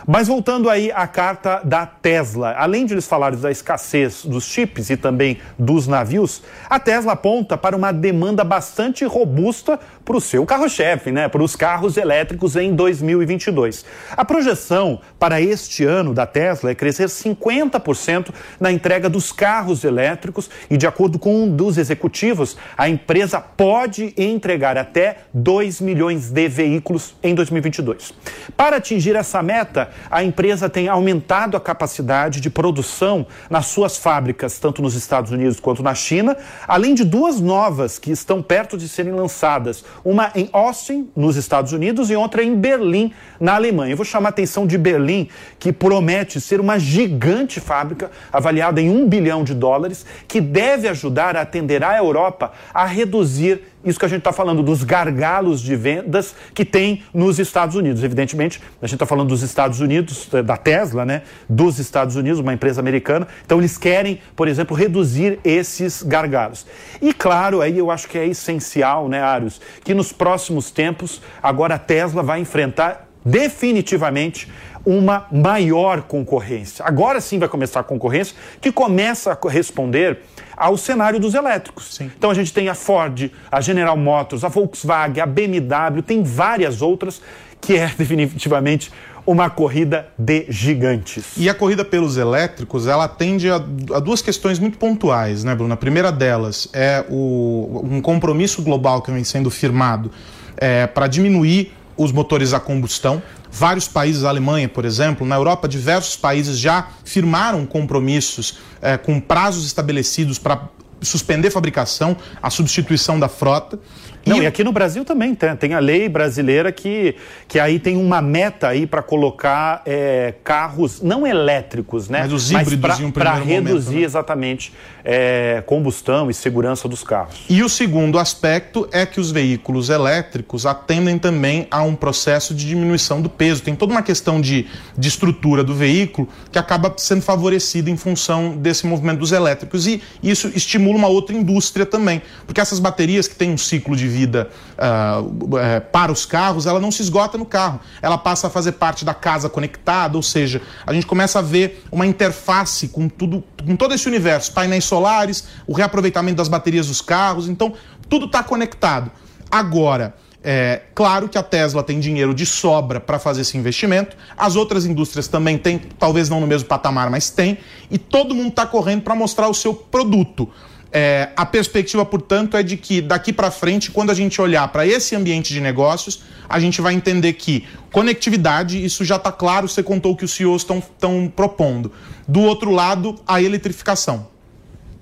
Mas 0.07 0.27
voltando 0.27 0.69
aí 0.69 0.91
à 0.91 1.05
carta 1.05 1.61
da 1.63 1.85
Tesla, 1.85 2.55
além 2.57 2.85
de 2.85 2.93
eles 2.93 3.07
falarem 3.07 3.37
da 3.37 3.51
escassez 3.51 4.25
dos 4.25 4.45
chips 4.45 4.89
e 4.89 4.97
também 4.97 5.37
dos 5.57 5.87
navios, 5.87 6.41
a 6.67 6.79
Tesla 6.79 7.13
aponta 7.13 7.55
para 7.55 7.75
uma 7.75 7.91
demanda 7.91 8.43
bastante 8.43 9.05
robusta 9.05 9.79
para 10.03 10.17
o 10.17 10.21
seu 10.21 10.45
carro-chefe, 10.45 11.11
né? 11.11 11.29
para 11.29 11.43
os 11.43 11.55
carros 11.55 11.97
elétricos 11.97 12.55
em 12.55 12.73
2022. 12.73 13.85
A 14.11 14.25
projeção 14.25 14.99
para 15.19 15.39
este 15.39 15.85
ano 15.85 16.13
da 16.13 16.25
Tesla 16.25 16.71
é 16.71 16.75
crescer 16.75 17.09
50 17.09 17.42
50% 17.43 18.29
na 18.59 18.71
entrega 18.71 19.09
dos 19.09 19.31
carros 19.31 19.83
elétricos 19.83 20.49
e, 20.69 20.77
de 20.77 20.87
acordo 20.87 21.19
com 21.19 21.43
um 21.43 21.55
dos 21.55 21.77
executivos, 21.77 22.57
a 22.77 22.87
empresa 22.87 23.39
pode 23.39 24.13
entregar 24.17 24.77
até 24.77 25.17
2 25.33 25.81
milhões 25.81 26.29
de 26.29 26.47
veículos 26.47 27.15
em 27.21 27.35
2022. 27.35 28.13
Para 28.55 28.77
atingir 28.77 29.15
essa 29.15 29.41
meta, 29.43 29.89
a 30.09 30.23
empresa 30.23 30.69
tem 30.69 30.87
aumentado 30.87 31.57
a 31.57 31.61
capacidade 31.61 32.39
de 32.39 32.49
produção 32.49 33.25
nas 33.49 33.67
suas 33.67 33.97
fábricas, 33.97 34.59
tanto 34.59 34.81
nos 34.81 34.95
Estados 34.95 35.31
Unidos 35.31 35.59
quanto 35.59 35.83
na 35.83 35.93
China, 35.93 36.37
além 36.67 36.93
de 36.93 37.03
duas 37.03 37.41
novas 37.41 37.99
que 37.99 38.11
estão 38.11 38.41
perto 38.41 38.77
de 38.77 38.87
serem 38.87 39.13
lançadas, 39.13 39.83
uma 40.03 40.31
em 40.35 40.49
Austin, 40.53 41.09
nos 41.15 41.35
Estados 41.35 41.73
Unidos, 41.73 42.09
e 42.09 42.15
outra 42.15 42.43
em 42.43 42.55
Berlim, 42.55 43.11
na 43.39 43.55
Alemanha. 43.55 43.93
Eu 43.93 43.97
vou 43.97 44.05
chamar 44.05 44.29
a 44.29 44.31
atenção 44.31 44.65
de 44.65 44.77
Berlim, 44.77 45.27
que 45.59 45.71
promete 45.71 46.39
ser 46.39 46.59
uma 46.59 46.79
gigante 46.79 47.22
gigante 47.23 47.61
fábrica, 47.61 48.11
avaliada 48.31 48.81
em 48.81 48.89
um 48.89 49.07
bilhão 49.07 49.43
de 49.43 49.53
dólares, 49.53 50.05
que 50.27 50.41
deve 50.41 50.87
ajudar 50.89 51.37
a 51.37 51.41
atender 51.41 51.83
a 51.83 51.97
Europa 51.97 52.51
a 52.73 52.85
reduzir 52.85 53.61
isso 53.85 53.99
que 53.99 54.05
a 54.05 54.09
gente 54.09 54.19
está 54.19 54.31
falando 54.31 54.63
dos 54.63 54.83
gargalos 54.83 55.61
de 55.61 55.75
vendas 55.75 56.33
que 56.53 56.63
tem 56.63 57.03
nos 57.13 57.37
Estados 57.37 57.75
Unidos. 57.75 58.01
Evidentemente, 58.01 58.61
a 58.81 58.87
gente 58.87 58.95
está 58.95 59.05
falando 59.05 59.29
dos 59.29 59.41
Estados 59.41 59.81
Unidos, 59.81 60.29
eh, 60.33 60.41
da 60.41 60.55
Tesla, 60.55 61.03
né? 61.03 61.23
Dos 61.49 61.79
Estados 61.79 62.15
Unidos, 62.15 62.39
uma 62.39 62.53
empresa 62.53 62.79
americana. 62.79 63.27
Então, 63.45 63.57
eles 63.59 63.77
querem, 63.77 64.21
por 64.37 64.47
exemplo, 64.47 64.75
reduzir 64.75 65.37
esses 65.43 66.01
gargalos. 66.01 66.65
E, 67.01 67.13
claro, 67.13 67.61
aí 67.61 67.77
eu 67.77 67.91
acho 67.91 68.07
que 68.07 68.17
é 68.17 68.25
essencial, 68.25 69.09
né, 69.09 69.21
Arius, 69.21 69.59
que 69.83 69.93
nos 69.93 70.13
próximos 70.13 70.71
tempos, 70.71 71.21
agora 71.41 71.75
a 71.75 71.79
Tesla 71.79 72.23
vai 72.23 72.39
enfrentar 72.39 73.09
definitivamente 73.25 74.49
uma 74.85 75.27
maior 75.31 76.01
concorrência. 76.01 76.85
Agora 76.85 77.21
sim 77.21 77.39
vai 77.39 77.47
começar 77.47 77.79
a 77.79 77.83
concorrência, 77.83 78.35
que 78.59 78.71
começa 78.71 79.31
a 79.31 79.49
responder 79.49 80.19
ao 80.55 80.77
cenário 80.77 81.19
dos 81.19 81.33
elétricos. 81.33 81.95
Sim. 81.95 82.11
Então 82.17 82.29
a 82.29 82.33
gente 82.33 82.53
tem 82.53 82.69
a 82.69 82.75
Ford, 82.75 83.31
a 83.51 83.61
General 83.61 83.95
Motors, 83.95 84.43
a 84.43 84.49
Volkswagen, 84.49 85.21
a 85.21 85.25
BMW, 85.25 86.01
tem 86.05 86.23
várias 86.23 86.81
outras 86.81 87.21
que 87.61 87.77
é 87.77 87.87
definitivamente 87.97 88.91
uma 89.25 89.49
corrida 89.49 90.07
de 90.17 90.45
gigantes. 90.49 91.37
E 91.37 91.49
a 91.49 91.53
corrida 91.53 91.85
pelos 91.85 92.17
elétricos, 92.17 92.87
ela 92.87 93.05
atende 93.05 93.49
a, 93.49 93.55
a 93.55 93.99
duas 93.99 94.21
questões 94.21 94.59
muito 94.59 94.77
pontuais, 94.77 95.45
né, 95.45 95.55
Bruno? 95.55 95.73
A 95.73 95.77
primeira 95.77 96.11
delas 96.11 96.67
é 96.73 97.05
o, 97.09 97.81
um 97.89 98.01
compromisso 98.01 98.61
global 98.61 99.01
que 99.01 99.11
vem 99.11 99.23
sendo 99.23 99.49
firmado 99.49 100.11
é, 100.57 100.87
para 100.87 101.07
diminuir 101.07 101.71
os 101.95 102.11
motores 102.11 102.53
a 102.53 102.59
combustão. 102.59 103.21
Vários 103.55 103.87
países, 103.87 104.23
a 104.23 104.29
Alemanha, 104.29 104.67
por 104.67 104.83
exemplo, 104.83 105.27
na 105.27 105.35
Europa, 105.35 105.67
diversos 105.67 106.15
países 106.15 106.57
já 106.57 106.87
firmaram 107.05 107.67
compromissos 107.67 108.57
é, 108.81 108.97
com 108.97 109.19
prazos 109.19 109.63
estabelecidos 109.63 110.39
para 110.39 110.69
suspender 111.03 111.51
fabricação, 111.51 112.17
a 112.41 112.49
substituição 112.49 113.19
da 113.19 113.29
frota. 113.29 113.79
Não, 114.25 114.41
e 114.41 114.47
aqui 114.47 114.63
no 114.63 114.71
Brasil 114.71 115.03
também 115.03 115.35
tem, 115.35 115.55
tem 115.55 115.73
a 115.73 115.79
lei 115.79 116.07
brasileira 116.07 116.71
que, 116.71 117.15
que 117.47 117.59
aí 117.59 117.79
tem 117.79 117.97
uma 117.97 118.21
meta 118.21 118.69
aí 118.69 118.87
para 118.87 119.01
colocar 119.01 119.81
é, 119.85 120.33
carros 120.43 121.01
não 121.01 121.27
elétricos, 121.27 122.07
né? 122.07 122.21
Mas 122.21 122.33
os 122.33 122.51
híbridos 122.51 122.99
Mas 122.99 123.11
para 123.11 123.33
reduzir 123.35 123.89
momento, 123.89 123.99
né? 123.99 124.05
exatamente 124.05 124.73
é, 125.03 125.61
combustão 125.65 126.29
e 126.29 126.33
segurança 126.33 126.87
dos 126.87 127.03
carros. 127.03 127.45
E 127.49 127.61
o 127.61 127.69
segundo 127.69 128.17
aspecto 128.17 128.87
é 128.91 129.05
que 129.05 129.19
os 129.19 129.31
veículos 129.31 129.89
elétricos 129.89 130.65
atendem 130.65 131.17
também 131.17 131.67
a 131.69 131.83
um 131.83 131.95
processo 131.95 132.53
de 132.53 132.65
diminuição 132.65 133.21
do 133.21 133.29
peso. 133.29 133.61
Tem 133.61 133.75
toda 133.75 133.91
uma 133.91 134.01
questão 134.01 134.39
de, 134.39 134.67
de 134.97 135.07
estrutura 135.07 135.63
do 135.63 135.75
veículo 135.75 136.27
que 136.51 136.57
acaba 136.57 136.93
sendo 136.97 137.21
favorecida 137.21 137.89
em 137.89 137.97
função 137.97 138.55
desse 138.55 138.85
movimento 138.87 139.19
dos 139.19 139.31
elétricos. 139.31 139.85
E 139.85 140.01
isso 140.21 140.49
estimula 140.55 140.97
uma 140.97 141.07
outra 141.07 141.35
indústria 141.35 141.85
também, 141.85 142.21
porque 142.45 142.61
essas 142.61 142.79
baterias 142.79 143.27
que 143.27 143.35
têm 143.35 143.51
um 143.51 143.57
ciclo 143.57 143.95
de 143.95 144.07
vida 144.13 144.49
uh, 144.77 145.21
uh, 145.23 145.81
para 145.91 146.11
os 146.11 146.25
carros, 146.25 146.65
ela 146.65 146.79
não 146.79 146.91
se 146.91 147.01
esgota 147.01 147.37
no 147.37 147.45
carro. 147.45 147.79
Ela 148.01 148.17
passa 148.17 148.47
a 148.47 148.49
fazer 148.49 148.73
parte 148.73 149.03
da 149.03 149.13
casa 149.13 149.49
conectada, 149.49 150.15
ou 150.15 150.23
seja, 150.23 150.61
a 150.85 150.93
gente 150.93 151.05
começa 151.05 151.39
a 151.39 151.41
ver 151.41 151.83
uma 151.91 152.05
interface 152.05 152.87
com 152.87 153.09
tudo, 153.09 153.43
com 153.65 153.75
todo 153.75 153.93
esse 153.93 154.07
universo, 154.07 154.53
painéis 154.53 154.85
solares, 154.85 155.45
o 155.65 155.73
reaproveitamento 155.73 156.37
das 156.37 156.47
baterias 156.47 156.87
dos 156.87 157.01
carros, 157.01 157.49
então 157.49 157.73
tudo 158.07 158.27
está 158.27 158.43
conectado. 158.43 159.11
Agora, 159.49 160.15
é 160.43 160.81
claro 160.93 161.29
que 161.29 161.37
a 161.37 161.43
Tesla 161.43 161.81
tem 161.81 161.99
dinheiro 161.99 162.33
de 162.33 162.45
sobra 162.45 162.99
para 162.99 163.17
fazer 163.17 163.41
esse 163.41 163.57
investimento, 163.57 164.17
as 164.37 164.57
outras 164.57 164.85
indústrias 164.85 165.27
também 165.27 165.57
têm, 165.57 165.79
talvez 165.97 166.29
não 166.29 166.41
no 166.41 166.47
mesmo 166.47 166.67
patamar, 166.67 167.09
mas 167.09 167.29
tem, 167.29 167.57
e 167.89 167.97
todo 167.97 168.35
mundo 168.35 168.49
está 168.49 168.65
correndo 168.65 169.03
para 169.03 169.15
mostrar 169.15 169.47
o 169.47 169.53
seu 169.53 169.73
produto. 169.73 170.49
É, 170.95 171.29
a 171.35 171.43
perspectiva, 171.43 172.05
portanto, 172.05 172.55
é 172.55 172.61
de 172.61 172.77
que 172.77 173.01
daqui 173.01 173.33
para 173.33 173.49
frente, 173.49 173.89
quando 173.89 174.11
a 174.11 174.13
gente 174.13 174.39
olhar 174.39 174.67
para 174.67 174.85
esse 174.85 175.15
ambiente 175.15 175.51
de 175.51 175.59
negócios, 175.59 176.21
a 176.47 176.59
gente 176.59 176.81
vai 176.81 176.93
entender 176.93 177.33
que 177.33 177.65
conectividade, 177.91 178.85
isso 178.85 179.03
já 179.03 179.15
está 179.15 179.31
claro, 179.31 179.67
você 179.67 179.81
contou 179.81 180.11
o 180.11 180.15
que 180.15 180.23
os 180.23 180.31
CEOs 180.31 180.61
estão 180.61 181.31
propondo. 181.35 181.91
Do 182.27 182.41
outro 182.41 182.69
lado, 182.69 183.15
a 183.25 183.41
eletrificação. 183.41 184.27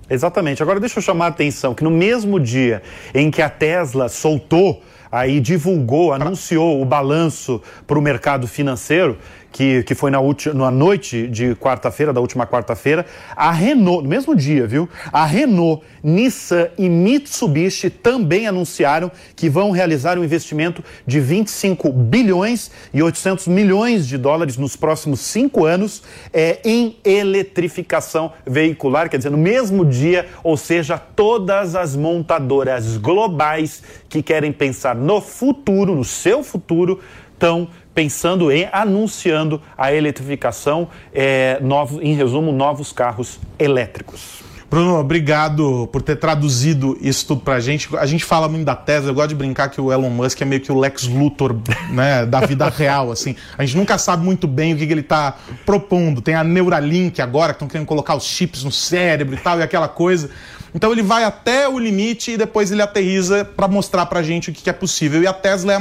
Exatamente. 0.09 0.63
Agora 0.63 0.79
deixa 0.79 0.99
eu 0.99 1.03
chamar 1.03 1.25
a 1.25 1.29
atenção 1.29 1.73
que 1.73 1.83
no 1.83 1.91
mesmo 1.91 2.39
dia 2.39 2.81
em 3.13 3.29
que 3.29 3.41
a 3.41 3.49
Tesla 3.49 4.07
soltou 4.07 4.81
aí 5.11 5.39
divulgou, 5.39 6.13
anunciou 6.13 6.81
o 6.81 6.85
balanço 6.85 7.61
para 7.85 7.99
o 7.99 8.01
mercado 8.01 8.47
financeiro, 8.47 9.17
que, 9.51 9.83
que 9.83 9.93
foi 9.93 10.09
na, 10.09 10.19
na 10.53 10.71
noite 10.71 11.27
de 11.27 11.53
quarta-feira, 11.55 12.13
da 12.13 12.21
última 12.21 12.47
quarta-feira, 12.47 13.05
a 13.35 13.51
Renault, 13.51 14.03
no 14.03 14.09
mesmo 14.09 14.35
dia, 14.35 14.65
viu? 14.65 14.87
A 15.11 15.25
Renault, 15.25 15.83
Nissan 16.01 16.69
e 16.77 16.89
Mitsubishi 16.89 17.89
também 17.89 18.47
anunciaram 18.47 19.11
que 19.35 19.49
vão 19.49 19.71
realizar 19.71 20.17
um 20.17 20.23
investimento 20.23 20.83
de 21.05 21.19
25 21.19 21.91
bilhões 21.91 22.71
e 22.93 23.03
800 23.03 23.47
milhões 23.47 24.07
de 24.07 24.17
dólares 24.17 24.57
nos 24.57 24.75
próximos 24.75 25.19
cinco 25.19 25.65
anos 25.65 26.01
é, 26.31 26.59
em 26.63 26.95
eletrificação 27.03 28.31
veicular, 28.45 29.09
quer 29.09 29.17
dizer, 29.17 29.31
no 29.31 29.37
mesmo 29.37 29.85
dia, 29.85 30.27
ou 30.43 30.55
seja, 30.55 30.97
todas 30.97 31.75
as 31.75 31.95
montadoras 31.95 32.97
globais 32.97 33.83
que 34.11 34.21
querem 34.21 34.51
pensar 34.51 34.95
no 34.95 35.21
futuro, 35.21 35.95
no 35.95 36.03
seu 36.03 36.43
futuro, 36.43 36.99
estão 37.33 37.67
pensando 37.95 38.51
em 38.51 38.67
anunciando 38.71 39.61
a 39.77 39.93
eletrificação, 39.93 40.87
é, 41.13 41.59
novo, 41.61 42.01
em 42.01 42.13
resumo, 42.13 42.51
novos 42.51 42.91
carros 42.91 43.39
elétricos. 43.57 44.51
Bruno, 44.71 44.97
obrigado 44.97 45.89
por 45.91 46.01
ter 46.01 46.15
traduzido 46.15 46.97
isso 47.01 47.27
tudo 47.27 47.41
pra 47.41 47.59
gente. 47.59 47.89
A 47.97 48.05
gente 48.05 48.23
fala 48.23 48.47
muito 48.47 48.63
da 48.63 48.73
Tesla, 48.73 49.09
eu 49.09 49.13
gosto 49.13 49.27
de 49.27 49.35
brincar 49.35 49.67
que 49.67 49.81
o 49.81 49.91
Elon 49.91 50.09
Musk 50.09 50.41
é 50.41 50.45
meio 50.45 50.61
que 50.61 50.71
o 50.71 50.79
Lex 50.79 51.09
Luthor 51.09 51.57
né, 51.91 52.25
da 52.25 52.39
vida 52.39 52.69
real, 52.69 53.11
assim. 53.11 53.35
A 53.57 53.65
gente 53.65 53.75
nunca 53.75 53.97
sabe 53.97 54.23
muito 54.23 54.47
bem 54.47 54.73
o 54.73 54.77
que, 54.77 54.87
que 54.87 54.93
ele 54.93 55.01
está 55.01 55.35
propondo. 55.65 56.21
Tem 56.21 56.35
a 56.35 56.43
Neuralink 56.43 57.21
agora, 57.21 57.51
que 57.51 57.57
estão 57.57 57.67
querendo 57.67 57.85
colocar 57.85 58.15
os 58.15 58.23
chips 58.23 58.63
no 58.63 58.71
cérebro 58.71 59.35
e 59.35 59.37
tal, 59.39 59.59
e 59.59 59.63
aquela 59.63 59.89
coisa. 59.89 60.29
Então 60.73 60.91
ele 60.91 61.01
vai 61.01 61.23
até 61.23 61.67
o 61.67 61.77
limite 61.77 62.31
e 62.31 62.37
depois 62.37 62.71
ele 62.71 62.81
aterriza 62.81 63.43
para 63.43 63.67
mostrar 63.67 64.05
para 64.05 64.21
a 64.21 64.23
gente 64.23 64.49
o 64.49 64.53
que 64.53 64.69
é 64.69 64.73
possível. 64.73 65.21
E 65.21 65.27
a 65.27 65.33
Tesla 65.33 65.73
é 65.73 65.75
a 65.75 65.79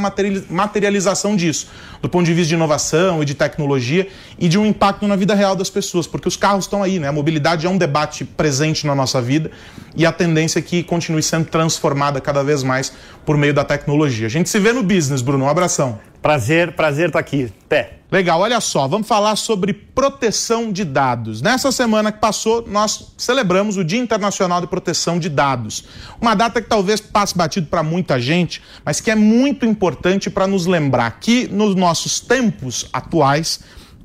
materialização 0.50 1.36
disso, 1.36 1.68
do 2.02 2.08
ponto 2.08 2.26
de 2.26 2.34
vista 2.34 2.48
de 2.48 2.54
inovação 2.54 3.22
e 3.22 3.24
de 3.24 3.34
tecnologia 3.34 4.08
e 4.38 4.48
de 4.48 4.58
um 4.58 4.66
impacto 4.66 5.06
na 5.06 5.14
vida 5.14 5.34
real 5.34 5.54
das 5.54 5.70
pessoas, 5.70 6.06
porque 6.06 6.26
os 6.26 6.36
carros 6.36 6.64
estão 6.64 6.82
aí, 6.82 6.98
né? 6.98 7.08
A 7.08 7.12
mobilidade 7.12 7.66
é 7.66 7.70
um 7.70 7.78
debate 7.78 8.24
presente 8.24 8.86
na 8.86 8.94
nossa 8.94 9.22
vida 9.22 9.50
e 9.94 10.04
a 10.04 10.12
tendência 10.12 10.58
é 10.58 10.62
que 10.62 10.82
continue 10.82 11.22
sendo 11.22 11.46
transformada 11.46 12.20
cada 12.20 12.42
vez 12.42 12.62
mais 12.62 12.92
por 13.24 13.36
meio 13.36 13.54
da 13.54 13.64
tecnologia. 13.64 14.26
A 14.26 14.30
gente 14.30 14.48
se 14.48 14.58
vê 14.58 14.72
no 14.72 14.82
business, 14.82 15.22
Bruno. 15.22 15.44
Um 15.44 15.48
abração. 15.48 16.09
Prazer, 16.22 16.72
prazer 16.72 17.06
estar 17.06 17.18
tá 17.18 17.20
aqui. 17.20 17.50
Até. 17.64 18.00
Legal, 18.10 18.40
olha 18.40 18.60
só, 18.60 18.88
vamos 18.88 19.06
falar 19.06 19.36
sobre 19.36 19.72
proteção 19.72 20.72
de 20.72 20.84
dados. 20.84 21.40
Nessa 21.40 21.70
semana 21.70 22.10
que 22.10 22.18
passou, 22.18 22.66
nós 22.66 23.14
celebramos 23.16 23.76
o 23.76 23.84
Dia 23.84 24.00
Internacional 24.00 24.60
de 24.60 24.66
Proteção 24.66 25.16
de 25.16 25.28
Dados. 25.28 25.84
Uma 26.20 26.34
data 26.34 26.60
que 26.60 26.68
talvez 26.68 27.00
passe 27.00 27.38
batido 27.38 27.68
para 27.68 27.84
muita 27.84 28.20
gente, 28.20 28.60
mas 28.84 29.00
que 29.00 29.12
é 29.12 29.14
muito 29.14 29.64
importante 29.64 30.28
para 30.28 30.48
nos 30.48 30.66
lembrar 30.66 31.20
que 31.20 31.46
nos 31.46 31.76
nossos 31.76 32.18
tempos 32.18 32.88
atuais, 32.92 33.60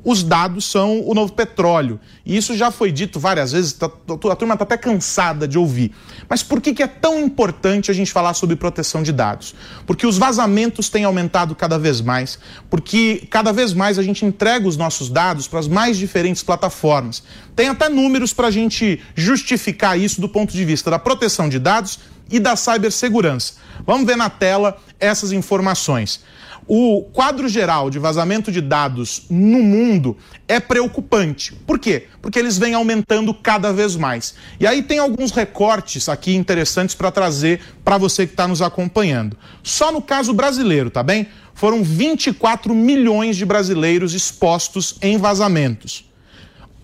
os 0.06 0.22
dados 0.22 0.66
são 0.66 1.02
o 1.04 1.16
novo 1.16 1.34
petróleo. 1.34 2.00
E 2.24 2.38
isso 2.38 2.56
já 2.56 2.70
foi 2.70 2.92
dito 2.92 3.20
várias 3.20 3.52
vezes, 3.52 3.74
tá, 3.74 3.88
a 3.88 4.36
turma 4.36 4.54
está 4.54 4.64
até 4.64 4.78
cansada 4.78 5.48
de 5.48 5.58
ouvir. 5.58 5.92
Mas 6.30 6.44
por 6.44 6.62
que, 6.62 6.76
que 6.76 6.84
é 6.84 6.88
tão 6.88 7.20
importante 7.20 7.90
a 7.90 7.94
gente 7.94 8.12
falar 8.12 8.36
sobre 8.36 8.56
proteção 8.56 9.02
de 9.02 9.12
dados? 9.12 9.56
Porque 9.88 10.06
os 10.06 10.20
vazamentos 10.20 10.90
têm 10.90 11.06
aumentado 11.06 11.56
cada 11.56 11.80
vez 11.80 12.02
mais, 12.02 12.38
porque 12.70 13.28
cada 13.32 13.52
vez 13.52 13.74
mais 13.74 13.98
a 13.98 14.04
gente 14.04 14.24
entrega 14.24 14.68
os 14.68 14.78
nossos 14.78 15.10
dados 15.10 15.48
para 15.48 15.60
as 15.60 15.68
mais 15.68 15.98
diferentes 15.98 16.44
plataformas. 16.44 17.24
Tem 17.56 17.70
até 17.70 17.90
números 17.90 18.32
para 18.32 18.48
a 18.48 18.52
gente 18.52 19.02
justificar 19.16 20.00
isso 20.00 20.22
do 20.22 20.30
ponto 20.30 20.54
de 20.54 20.64
vista 20.64 20.92
da 20.92 21.00
proteção 21.00 21.50
de 21.50 21.58
dados 21.58 22.00
e 22.30 22.40
da 22.40 22.56
cibersegurança. 22.56 23.56
Vamos 23.86 24.06
ver 24.06 24.16
na 24.16 24.30
tela 24.30 24.78
essas 25.00 25.32
informações. 25.32 26.22
O 26.68 27.04
quadro 27.14 27.48
geral 27.48 27.92
de 27.92 28.00
vazamento 28.00 28.52
de 28.52 28.60
dados 28.60 29.28
no 29.30 29.62
mundo 29.62 30.18
é 30.48 30.60
preocupante. 30.60 31.54
Por 31.54 31.78
quê? 31.78 32.08
Porque 32.20 32.40
eles 32.40 32.58
vêm 32.58 32.74
aumentando 32.74 33.32
cada 33.36 33.72
vez 33.72 33.96
mais. 33.96 34.34
E 34.60 34.66
aí 34.66 34.82
tem 34.82 34.98
alguns 34.98 35.32
recortes 35.32 36.10
aqui 36.10 36.36
interessantes 36.36 36.96
para 36.96 37.12
trazer 37.12 37.62
para 37.84 38.00
você 38.00 38.26
que 38.26 38.34
está 38.34 38.48
nos 38.48 38.64
acompanhando. 38.64 39.38
Só 39.62 39.92
no 39.92 40.02
caso 40.02 40.34
brasileiro, 40.34 40.90
tá 40.90 41.04
bem? 41.04 41.28
Foram 41.54 41.84
24 41.84 42.74
milhões 42.74 43.38
de 43.38 43.46
brasileiros 43.46 44.16
expostos 44.16 44.96
em 45.04 45.18
vazamentos. 45.20 46.10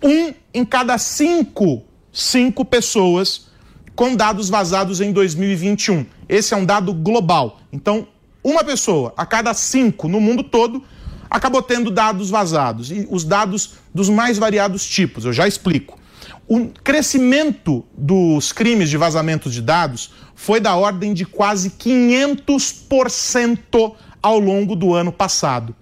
Um 0.00 0.32
em 0.54 0.64
cada 0.64 0.96
cinco, 0.96 1.82
cinco 2.12 2.64
pessoas 2.64 3.48
com 3.94 4.16
dados 4.16 4.48
vazados 4.48 5.00
em 5.00 5.12
2021. 5.12 6.06
Esse 6.28 6.54
é 6.54 6.56
um 6.56 6.64
dado 6.64 6.94
global. 6.94 7.60
Então, 7.72 8.06
uma 8.42 8.64
pessoa 8.64 9.12
a 9.16 9.24
cada 9.24 9.54
cinco 9.54 10.08
no 10.08 10.20
mundo 10.20 10.42
todo 10.42 10.82
acabou 11.30 11.62
tendo 11.62 11.90
dados 11.90 12.30
vazados. 12.30 12.90
E 12.90 13.06
os 13.10 13.24
dados 13.24 13.74
dos 13.94 14.08
mais 14.08 14.38
variados 14.38 14.86
tipos, 14.86 15.24
eu 15.24 15.32
já 15.32 15.46
explico. 15.46 16.00
O 16.48 16.68
crescimento 16.82 17.84
dos 17.96 18.52
crimes 18.52 18.90
de 18.90 18.96
vazamento 18.96 19.48
de 19.48 19.62
dados 19.62 20.10
foi 20.34 20.60
da 20.60 20.74
ordem 20.74 21.14
de 21.14 21.24
quase 21.24 21.70
500% 21.70 23.94
ao 24.20 24.38
longo 24.38 24.76
do 24.76 24.94
ano 24.94 25.12
passado. 25.12 25.74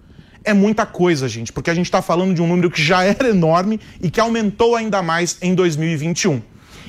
É 0.43 0.53
muita 0.53 0.85
coisa, 0.85 1.27
gente, 1.27 1.51
porque 1.51 1.69
a 1.69 1.73
gente 1.73 1.85
está 1.85 2.01
falando 2.01 2.33
de 2.33 2.41
um 2.41 2.47
número 2.47 2.71
que 2.71 2.81
já 2.81 3.03
era 3.03 3.29
enorme 3.29 3.79
e 4.01 4.09
que 4.09 4.19
aumentou 4.19 4.75
ainda 4.75 5.01
mais 5.01 5.37
em 5.41 5.53
2021. 5.53 6.41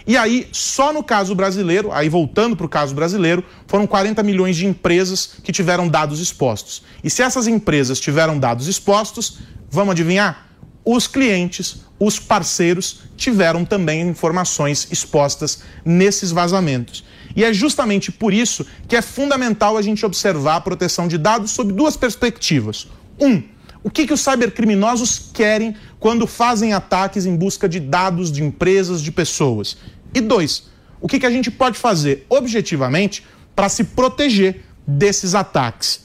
E 0.06 0.16
aí, 0.16 0.49
só 0.52 0.92
no 0.92 1.02
caso 1.02 1.35
brasileiro, 1.35 1.92
aí 1.92 2.09
voltando 2.09 2.56
para 2.56 2.66
o 2.66 2.68
caso 2.68 2.94
brasileiro, 2.94 3.44
foram 3.66 3.87
40 3.87 4.23
milhões 4.23 4.56
de 4.56 4.66
empresas 4.66 5.35
que 5.42 5.52
tiveram 5.52 5.88
dados 5.88 6.21
expostos. 6.21 6.82
E 7.04 7.11
se 7.11 7.23
essas 7.23 7.47
empresas 7.47 8.00
tiveram 8.00 8.38
dados 8.38 8.66
expostos, 8.66 9.38
vamos 9.71 9.92
adivinhar? 9.92 10.49
Os 10.85 11.06
clientes, 11.06 11.82
os 11.99 12.18
parceiros 12.18 13.02
tiveram 13.16 13.64
também 13.64 14.00
informações 14.02 14.88
expostas 14.90 15.62
nesses 15.85 16.32
vazamentos. 16.32 17.04
E 17.37 17.44
é 17.44 17.52
justamente 17.52 18.11
por 18.11 18.35
isso 18.35 18.66
que 18.88 18.97
é 18.97 19.02
fundamental 19.02 19.76
a 19.76 19.82
gente 19.82 20.04
observar 20.04 20.56
a 20.56 20.61
proteção 20.61 21.06
de 21.06 21.16
dados 21.16 21.52
sob 21.52 21.73
duas 21.73 21.97
perspectivas. 21.97 22.88
Um, 23.21 23.42
o 23.85 23.91
que, 23.91 24.07
que 24.07 24.12
os 24.12 24.21
cybercriminosos 24.21 25.31
querem 25.33 25.75
quando 25.99 26.27
fazem 26.27 26.73
ataques 26.73 27.27
em 27.27 27.37
busca 27.37 27.69
de 27.69 27.81
dados 27.81 28.31
de 28.31 28.43
empresas, 28.43 29.03
de 29.03 29.11
pessoas? 29.11 29.77
E 30.15 30.21
dois, 30.21 30.71
o 31.01 31.09
que, 31.09 31.19
que 31.19 31.27
a 31.27 31.31
gente 31.31 31.51
pode 31.51 31.79
fazer 31.79 32.25
objetivamente 32.29 33.25
para 33.57 33.69
se 33.69 33.85
proteger 33.85 34.65
desses 34.87 35.35
ataques? 35.35 36.05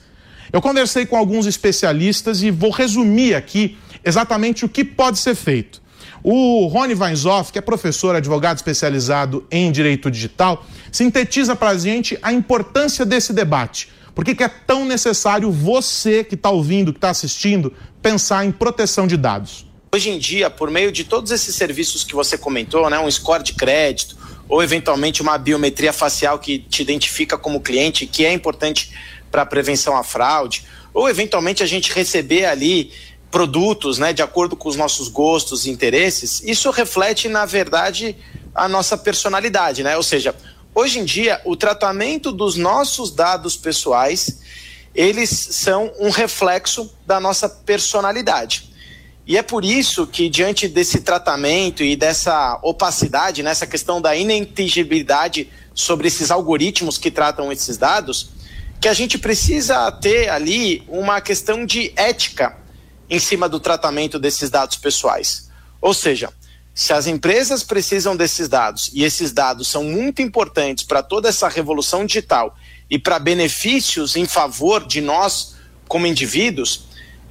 Eu 0.52 0.62
conversei 0.62 1.06
com 1.06 1.16
alguns 1.16 1.46
especialistas 1.46 2.42
e 2.42 2.50
vou 2.50 2.72
resumir 2.72 3.36
aqui 3.36 3.78
exatamente 4.04 4.66
o 4.66 4.70
que 4.70 4.84
pode 4.84 5.20
ser 5.20 5.36
feito. 5.36 5.82
O 6.24 6.66
Rony 6.68 6.96
Weinzoff, 6.96 7.52
que 7.52 7.60
é 7.60 7.62
professor, 7.62 8.16
advogado 8.16 8.58
especializado 8.58 9.46
em 9.52 9.72
direito 9.72 10.10
digital, 10.10 10.66
sintetiza 10.92 11.56
para 11.56 11.70
a 11.70 11.78
gente 11.78 12.18
a 12.22 12.34
importância 12.34 13.06
desse 13.06 13.34
debate. 13.34 13.90
Por 14.18 14.26
que, 14.26 14.34
que 14.34 14.44
é 14.44 14.48
tão 14.48 14.84
necessário 14.84 15.52
você 15.52 16.24
que 16.24 16.34
está 16.34 16.50
ouvindo, 16.50 16.92
que 16.92 16.98
está 16.98 17.12
assistindo, 17.12 17.72
pensar 18.02 18.44
em 18.44 18.52
proteção 18.52 19.06
de 19.06 19.16
dados? 19.16 19.64
Hoje 19.94 20.10
em 20.10 20.18
dia, 20.18 20.50
por 20.50 20.72
meio 20.72 20.92
de 20.92 21.04
todos 21.04 21.32
esses 21.32 21.54
serviços 21.54 22.04
que 22.04 22.16
você 22.16 22.36
comentou, 22.36 22.90
né, 22.90 22.98
um 22.98 23.12
score 23.12 23.44
de 23.44 23.54
crédito, 23.54 24.18
ou 24.50 24.64
eventualmente 24.64 25.22
uma 25.22 25.38
biometria 25.38 25.94
facial 25.94 26.40
que 26.40 26.58
te 26.58 26.82
identifica 26.82 27.38
como 27.38 27.62
cliente, 27.62 28.08
que 28.08 28.26
é 28.26 28.34
importante 28.34 28.92
para 29.30 29.44
a 29.44 29.46
prevenção 29.46 29.96
à 29.96 30.04
fraude, 30.04 30.64
ou 30.96 31.08
eventualmente 31.08 31.62
a 31.62 31.68
gente 31.68 31.94
receber 31.94 32.46
ali 32.46 32.92
produtos, 33.30 34.00
né, 34.00 34.14
de 34.14 34.24
acordo 34.24 34.56
com 34.56 34.68
os 34.68 34.76
nossos 34.76 35.10
gostos 35.10 35.68
e 35.68 35.70
interesses, 35.70 36.42
isso 36.44 36.72
reflete, 36.72 37.30
na 37.30 37.46
verdade, 37.46 38.16
a 38.56 38.68
nossa 38.68 38.98
personalidade, 38.98 39.84
né? 39.84 39.96
Ou 39.96 40.02
seja, 40.02 40.34
hoje 40.78 41.00
em 41.00 41.06
dia, 41.06 41.42
o 41.44 41.56
tratamento 41.56 42.32
dos 42.32 42.56
nossos 42.56 43.10
dados 43.10 43.58
pessoais, 43.58 44.42
eles 44.94 45.30
são 45.32 45.92
um 46.00 46.12
reflexo 46.12 46.94
da 47.04 47.20
nossa 47.20 47.50
personalidade. 47.50 48.70
E 49.26 49.36
é 49.36 49.42
por 49.42 49.66
isso 49.66 50.06
que, 50.06 50.30
diante 50.30 50.68
desse 50.68 51.02
tratamento 51.02 51.84
e 51.84 51.96
dessa 51.96 52.60
opacidade, 52.62 53.42
nessa 53.42 53.66
né, 53.66 53.72
questão 53.72 54.00
da 54.00 54.16
ininteligibilidade 54.16 55.50
sobre 55.74 56.10
esses 56.10 56.30
algoritmos 56.30 57.00
que 57.00 57.10
tratam 57.10 57.52
esses 57.52 57.76
dados, 57.76 58.30
que 58.80 58.88
a 58.88 58.94
gente 58.94 59.18
precisa 59.18 59.92
ter 59.92 60.30
ali 60.30 60.84
uma 60.88 61.20
questão 61.22 61.66
de 61.66 61.92
ética 61.96 62.56
em 63.10 63.18
cima 63.18 63.50
do 63.50 63.60
tratamento 63.60 64.20
desses 64.20 64.52
dados 64.52 64.78
pessoais. 64.78 65.50
Ou 65.82 65.94
seja, 65.94 66.32
se 66.78 66.94
as 66.94 67.08
empresas 67.08 67.64
precisam 67.64 68.16
desses 68.16 68.48
dados 68.48 68.92
e 68.94 69.04
esses 69.04 69.32
dados 69.32 69.68
são 69.68 69.84
muito 69.84 70.22
importantes 70.22 70.84
para 70.84 71.02
toda 71.02 71.28
essa 71.28 71.48
revolução 71.50 72.06
digital 72.06 72.56
e 72.88 73.00
para 73.00 73.18
benefícios 73.18 74.16
em 74.16 74.28
favor 74.28 74.86
de 74.86 75.02
nós 75.02 75.56
como 75.88 76.06
indivíduos, 76.06 76.82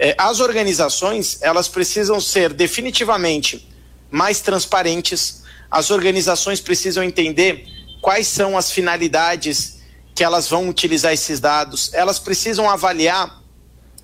é, 0.00 0.17
as 0.19 0.41
organizações 0.41 1.38
elas 1.41 1.69
precisam 1.69 2.21
ser 2.21 2.53
definitivamente 2.53 3.69
mais 4.11 4.41
transparentes. 4.41 5.45
As 5.71 5.93
organizações 5.93 6.61
precisam 6.61 7.05
entender 7.05 7.69
quais 8.00 8.26
são 8.26 8.59
as 8.59 8.73
finalidades 8.73 9.79
que 10.12 10.25
elas 10.25 10.49
vão 10.49 10.69
utilizar 10.69 11.12
esses 11.12 11.38
dados. 11.38 11.95
Elas 11.95 12.19
precisam 12.19 12.69
avaliar 12.69 13.45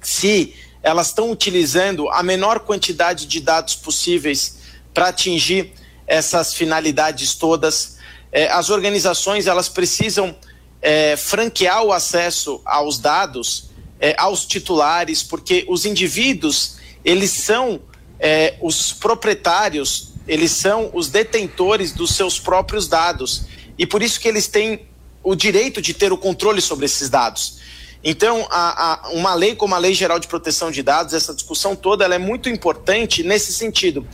se 0.00 0.54
elas 0.84 1.08
estão 1.08 1.32
utilizando 1.32 2.08
a 2.10 2.22
menor 2.22 2.60
quantidade 2.60 3.26
de 3.26 3.40
dados 3.40 3.74
possíveis 3.74 4.61
para 4.92 5.08
atingir 5.08 5.72
essas 6.06 6.54
finalidades 6.54 7.34
todas. 7.34 7.98
É, 8.30 8.48
as 8.50 8.70
organizações 8.70 9.46
elas 9.46 9.68
precisam 9.68 10.34
é, 10.80 11.16
franquear 11.16 11.82
o 11.84 11.92
acesso 11.92 12.60
aos 12.64 12.98
dados 12.98 13.70
é, 14.02 14.16
aos 14.18 14.44
titulares, 14.44 15.22
porque 15.22 15.64
os 15.68 15.86
indivíduos, 15.86 16.76
eles 17.04 17.30
são 17.30 17.80
é, 18.18 18.56
os 18.60 18.92
proprietários, 18.92 20.08
eles 20.26 20.50
são 20.50 20.90
os 20.92 21.08
detentores 21.08 21.92
dos 21.92 22.16
seus 22.16 22.40
próprios 22.40 22.88
dados. 22.88 23.42
E 23.78 23.86
por 23.86 24.02
isso 24.02 24.18
que 24.18 24.26
eles 24.26 24.48
têm 24.48 24.88
o 25.22 25.36
direito 25.36 25.80
de 25.80 25.94
ter 25.94 26.12
o 26.12 26.18
controle 26.18 26.60
sobre 26.60 26.84
esses 26.86 27.08
dados. 27.08 27.60
Então, 28.02 28.44
a, 28.50 29.06
a, 29.06 29.10
uma 29.10 29.34
lei 29.34 29.54
como 29.54 29.76
a 29.76 29.78
Lei 29.78 29.94
Geral 29.94 30.18
de 30.18 30.26
Proteção 30.26 30.72
de 30.72 30.82
Dados, 30.82 31.14
essa 31.14 31.32
discussão 31.32 31.76
toda, 31.76 32.04
ela 32.04 32.16
é 32.16 32.18
muito 32.18 32.48
importante 32.48 33.22
nesse 33.22 33.52
sentido, 33.52 34.04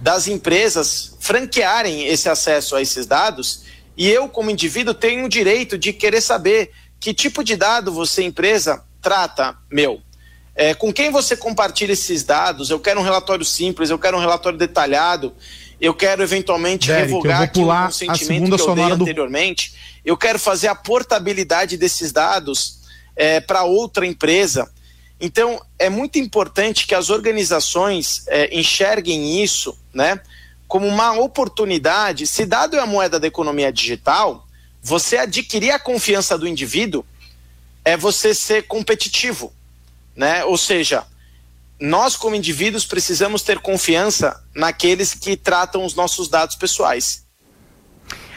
das 0.00 0.28
empresas 0.28 1.16
franquearem 1.20 2.06
esse 2.06 2.28
acesso 2.28 2.76
a 2.76 2.82
esses 2.82 3.06
dados, 3.06 3.62
e 3.96 4.08
eu, 4.08 4.28
como 4.28 4.50
indivíduo, 4.50 4.94
tenho 4.94 5.26
o 5.26 5.28
direito 5.28 5.76
de 5.76 5.92
querer 5.92 6.20
saber 6.20 6.70
que 7.00 7.12
tipo 7.12 7.42
de 7.42 7.56
dado 7.56 7.92
você, 7.92 8.22
empresa, 8.22 8.84
trata, 9.02 9.56
meu, 9.70 10.00
é, 10.54 10.74
com 10.74 10.92
quem 10.92 11.10
você 11.10 11.36
compartilha 11.36 11.92
esses 11.92 12.24
dados? 12.24 12.70
Eu 12.70 12.80
quero 12.80 13.00
um 13.00 13.02
relatório 13.02 13.44
simples, 13.44 13.90
eu 13.90 13.98
quero 13.98 14.16
um 14.16 14.20
relatório 14.20 14.58
detalhado, 14.58 15.32
eu 15.80 15.94
quero 15.94 16.22
eventualmente 16.22 16.88
Derek, 16.88 17.06
revogar 17.06 17.42
aqui 17.42 17.60
um 17.60 17.66
consentimento 17.66 18.56
que 18.56 18.62
eu 18.62 18.74
dei 18.74 18.88
do... 18.88 19.04
anteriormente, 19.04 19.74
eu 20.04 20.16
quero 20.16 20.38
fazer 20.38 20.68
a 20.68 20.74
portabilidade 20.74 21.76
desses 21.76 22.10
dados 22.10 22.80
é, 23.14 23.40
para 23.40 23.64
outra 23.64 24.06
empresa. 24.06 24.70
Então, 25.20 25.60
é 25.78 25.88
muito 25.88 26.18
importante 26.18 26.86
que 26.86 26.94
as 26.94 27.10
organizações 27.10 28.24
é, 28.28 28.56
enxerguem 28.56 29.42
isso 29.42 29.76
né, 29.92 30.20
como 30.68 30.86
uma 30.86 31.12
oportunidade. 31.12 32.26
Se 32.26 32.46
dado 32.46 32.76
é 32.76 32.80
a 32.80 32.86
moeda 32.86 33.18
da 33.18 33.26
economia 33.26 33.72
digital, 33.72 34.46
você 34.80 35.16
adquirir 35.16 35.72
a 35.72 35.78
confiança 35.78 36.38
do 36.38 36.46
indivíduo 36.46 37.04
é 37.84 37.96
você 37.96 38.34
ser 38.34 38.66
competitivo, 38.66 39.52
né? 40.14 40.44
Ou 40.44 40.58
seja, 40.58 41.06
nós 41.80 42.16
como 42.16 42.34
indivíduos 42.34 42.84
precisamos 42.84 43.42
ter 43.42 43.60
confiança 43.60 44.42
naqueles 44.54 45.14
que 45.14 45.36
tratam 45.36 45.84
os 45.84 45.94
nossos 45.94 46.28
dados 46.28 46.54
pessoais. 46.54 47.24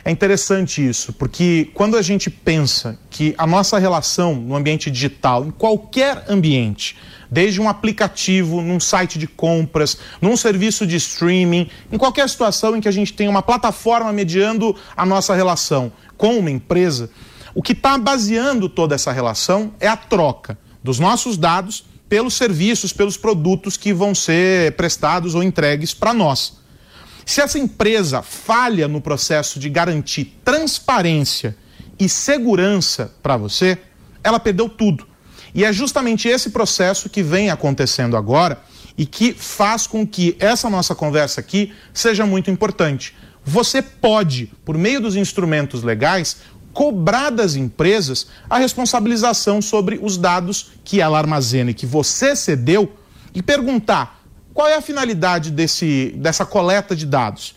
É 0.03 0.09
interessante 0.09 0.87
isso, 0.87 1.13
porque 1.13 1.69
quando 1.75 1.95
a 1.95 2.01
gente 2.01 2.29
pensa 2.29 2.97
que 3.09 3.35
a 3.37 3.45
nossa 3.45 3.77
relação 3.77 4.33
no 4.33 4.55
ambiente 4.55 4.89
digital, 4.89 5.45
em 5.45 5.51
qualquer 5.51 6.25
ambiente, 6.27 6.97
desde 7.29 7.61
um 7.61 7.69
aplicativo, 7.69 8.61
num 8.61 8.79
site 8.79 9.19
de 9.19 9.27
compras, 9.27 9.97
num 10.19 10.35
serviço 10.35 10.87
de 10.87 10.95
streaming, 10.95 11.69
em 11.91 11.97
qualquer 11.97 12.27
situação 12.27 12.75
em 12.75 12.81
que 12.81 12.87
a 12.87 12.91
gente 12.91 13.13
tem 13.13 13.27
uma 13.27 13.43
plataforma 13.43 14.11
mediando 14.11 14.75
a 14.97 15.05
nossa 15.05 15.35
relação 15.35 15.91
com 16.17 16.37
uma 16.37 16.49
empresa, 16.49 17.09
o 17.53 17.61
que 17.61 17.73
está 17.73 17.97
baseando 17.97 18.67
toda 18.67 18.95
essa 18.95 19.11
relação 19.11 19.73
é 19.79 19.87
a 19.87 19.97
troca 19.97 20.57
dos 20.83 20.99
nossos 20.99 21.37
dados 21.37 21.85
pelos 22.09 22.33
serviços, 22.33 22.91
pelos 22.91 23.17
produtos 23.17 23.77
que 23.77 23.93
vão 23.93 24.15
ser 24.15 24.73
prestados 24.73 25.35
ou 25.35 25.43
entregues 25.43 25.93
para 25.93 26.13
nós. 26.13 26.61
Se 27.25 27.41
essa 27.41 27.60
empresa 27.60 28.21
falha 28.21 28.88
no 28.88 29.01
processo 29.01 29.60
de 29.60 29.69
garantir 29.69 30.39
transparência 30.43 31.55
e 31.99 32.10
segurança 32.10 33.13
para 33.21 33.38
você, 33.38 33.77
ela 34.23 34.39
perdeu 34.39 34.67
tudo. 34.67 35.07
E 35.53 35.65
é 35.65 35.73
justamente 35.73 36.27
esse 36.27 36.49
processo 36.49 37.10
que 37.10 37.21
vem 37.21 37.49
acontecendo 37.49 38.15
agora 38.15 38.62
e 38.97 39.05
que 39.05 39.34
faz 39.34 39.86
com 39.86 40.05
que 40.05 40.36
essa 40.39 40.69
nossa 40.69 40.95
conversa 40.95 41.41
aqui 41.41 41.73
seja 41.93 42.25
muito 42.25 42.49
importante. 42.49 43.15
Você 43.43 43.81
pode, 43.81 44.51
por 44.63 44.77
meio 44.77 45.01
dos 45.01 45.15
instrumentos 45.15 45.84
legais, 45.84 46.38
cobrar 46.73 47.29
das 47.29 47.55
empresas 47.55 48.27
a 48.49 48.57
responsabilização 48.57 49.62
sobre 49.62 49.99
os 50.01 50.17
dados 50.17 50.71
que 50.84 51.01
ela 51.01 51.17
armazena 51.17 51.71
e 51.71 51.73
que 51.73 51.86
você 51.86 52.36
cedeu 52.36 52.95
e 53.34 53.41
perguntar 53.41 54.20
qual 54.53 54.67
é 54.67 54.75
a 54.75 54.81
finalidade 54.81 55.51
desse, 55.51 56.13
dessa 56.17 56.45
coleta 56.45 56.95
de 56.95 57.05
dados. 57.05 57.55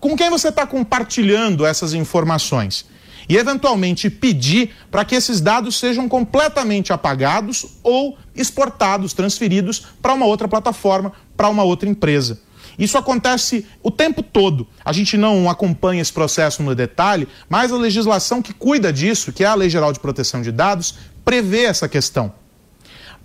Com 0.00 0.16
quem 0.16 0.30
você 0.30 0.48
está 0.48 0.66
compartilhando 0.66 1.66
essas 1.66 1.92
informações? 1.92 2.86
E, 3.28 3.36
eventualmente, 3.36 4.08
pedir 4.08 4.70
para 4.90 5.04
que 5.04 5.14
esses 5.14 5.40
dados 5.40 5.78
sejam 5.78 6.08
completamente 6.08 6.92
apagados 6.92 7.66
ou 7.82 8.16
exportados, 8.34 9.12
transferidos 9.12 9.86
para 10.00 10.14
uma 10.14 10.24
outra 10.24 10.48
plataforma, 10.48 11.12
para 11.36 11.48
uma 11.48 11.62
outra 11.62 11.88
empresa. 11.88 12.40
Isso 12.78 12.96
acontece 12.96 13.66
o 13.82 13.90
tempo 13.90 14.22
todo. 14.22 14.66
A 14.84 14.92
gente 14.92 15.16
não 15.16 15.50
acompanha 15.50 16.00
esse 16.00 16.12
processo 16.12 16.62
no 16.62 16.74
detalhe, 16.74 17.28
mas 17.48 17.72
a 17.72 17.76
legislação 17.76 18.40
que 18.40 18.54
cuida 18.54 18.92
disso, 18.92 19.32
que 19.32 19.42
é 19.42 19.46
a 19.46 19.54
Lei 19.54 19.68
Geral 19.68 19.92
de 19.92 19.98
Proteção 19.98 20.40
de 20.40 20.52
Dados, 20.52 20.94
prevê 21.24 21.64
essa 21.64 21.88
questão. 21.88 22.32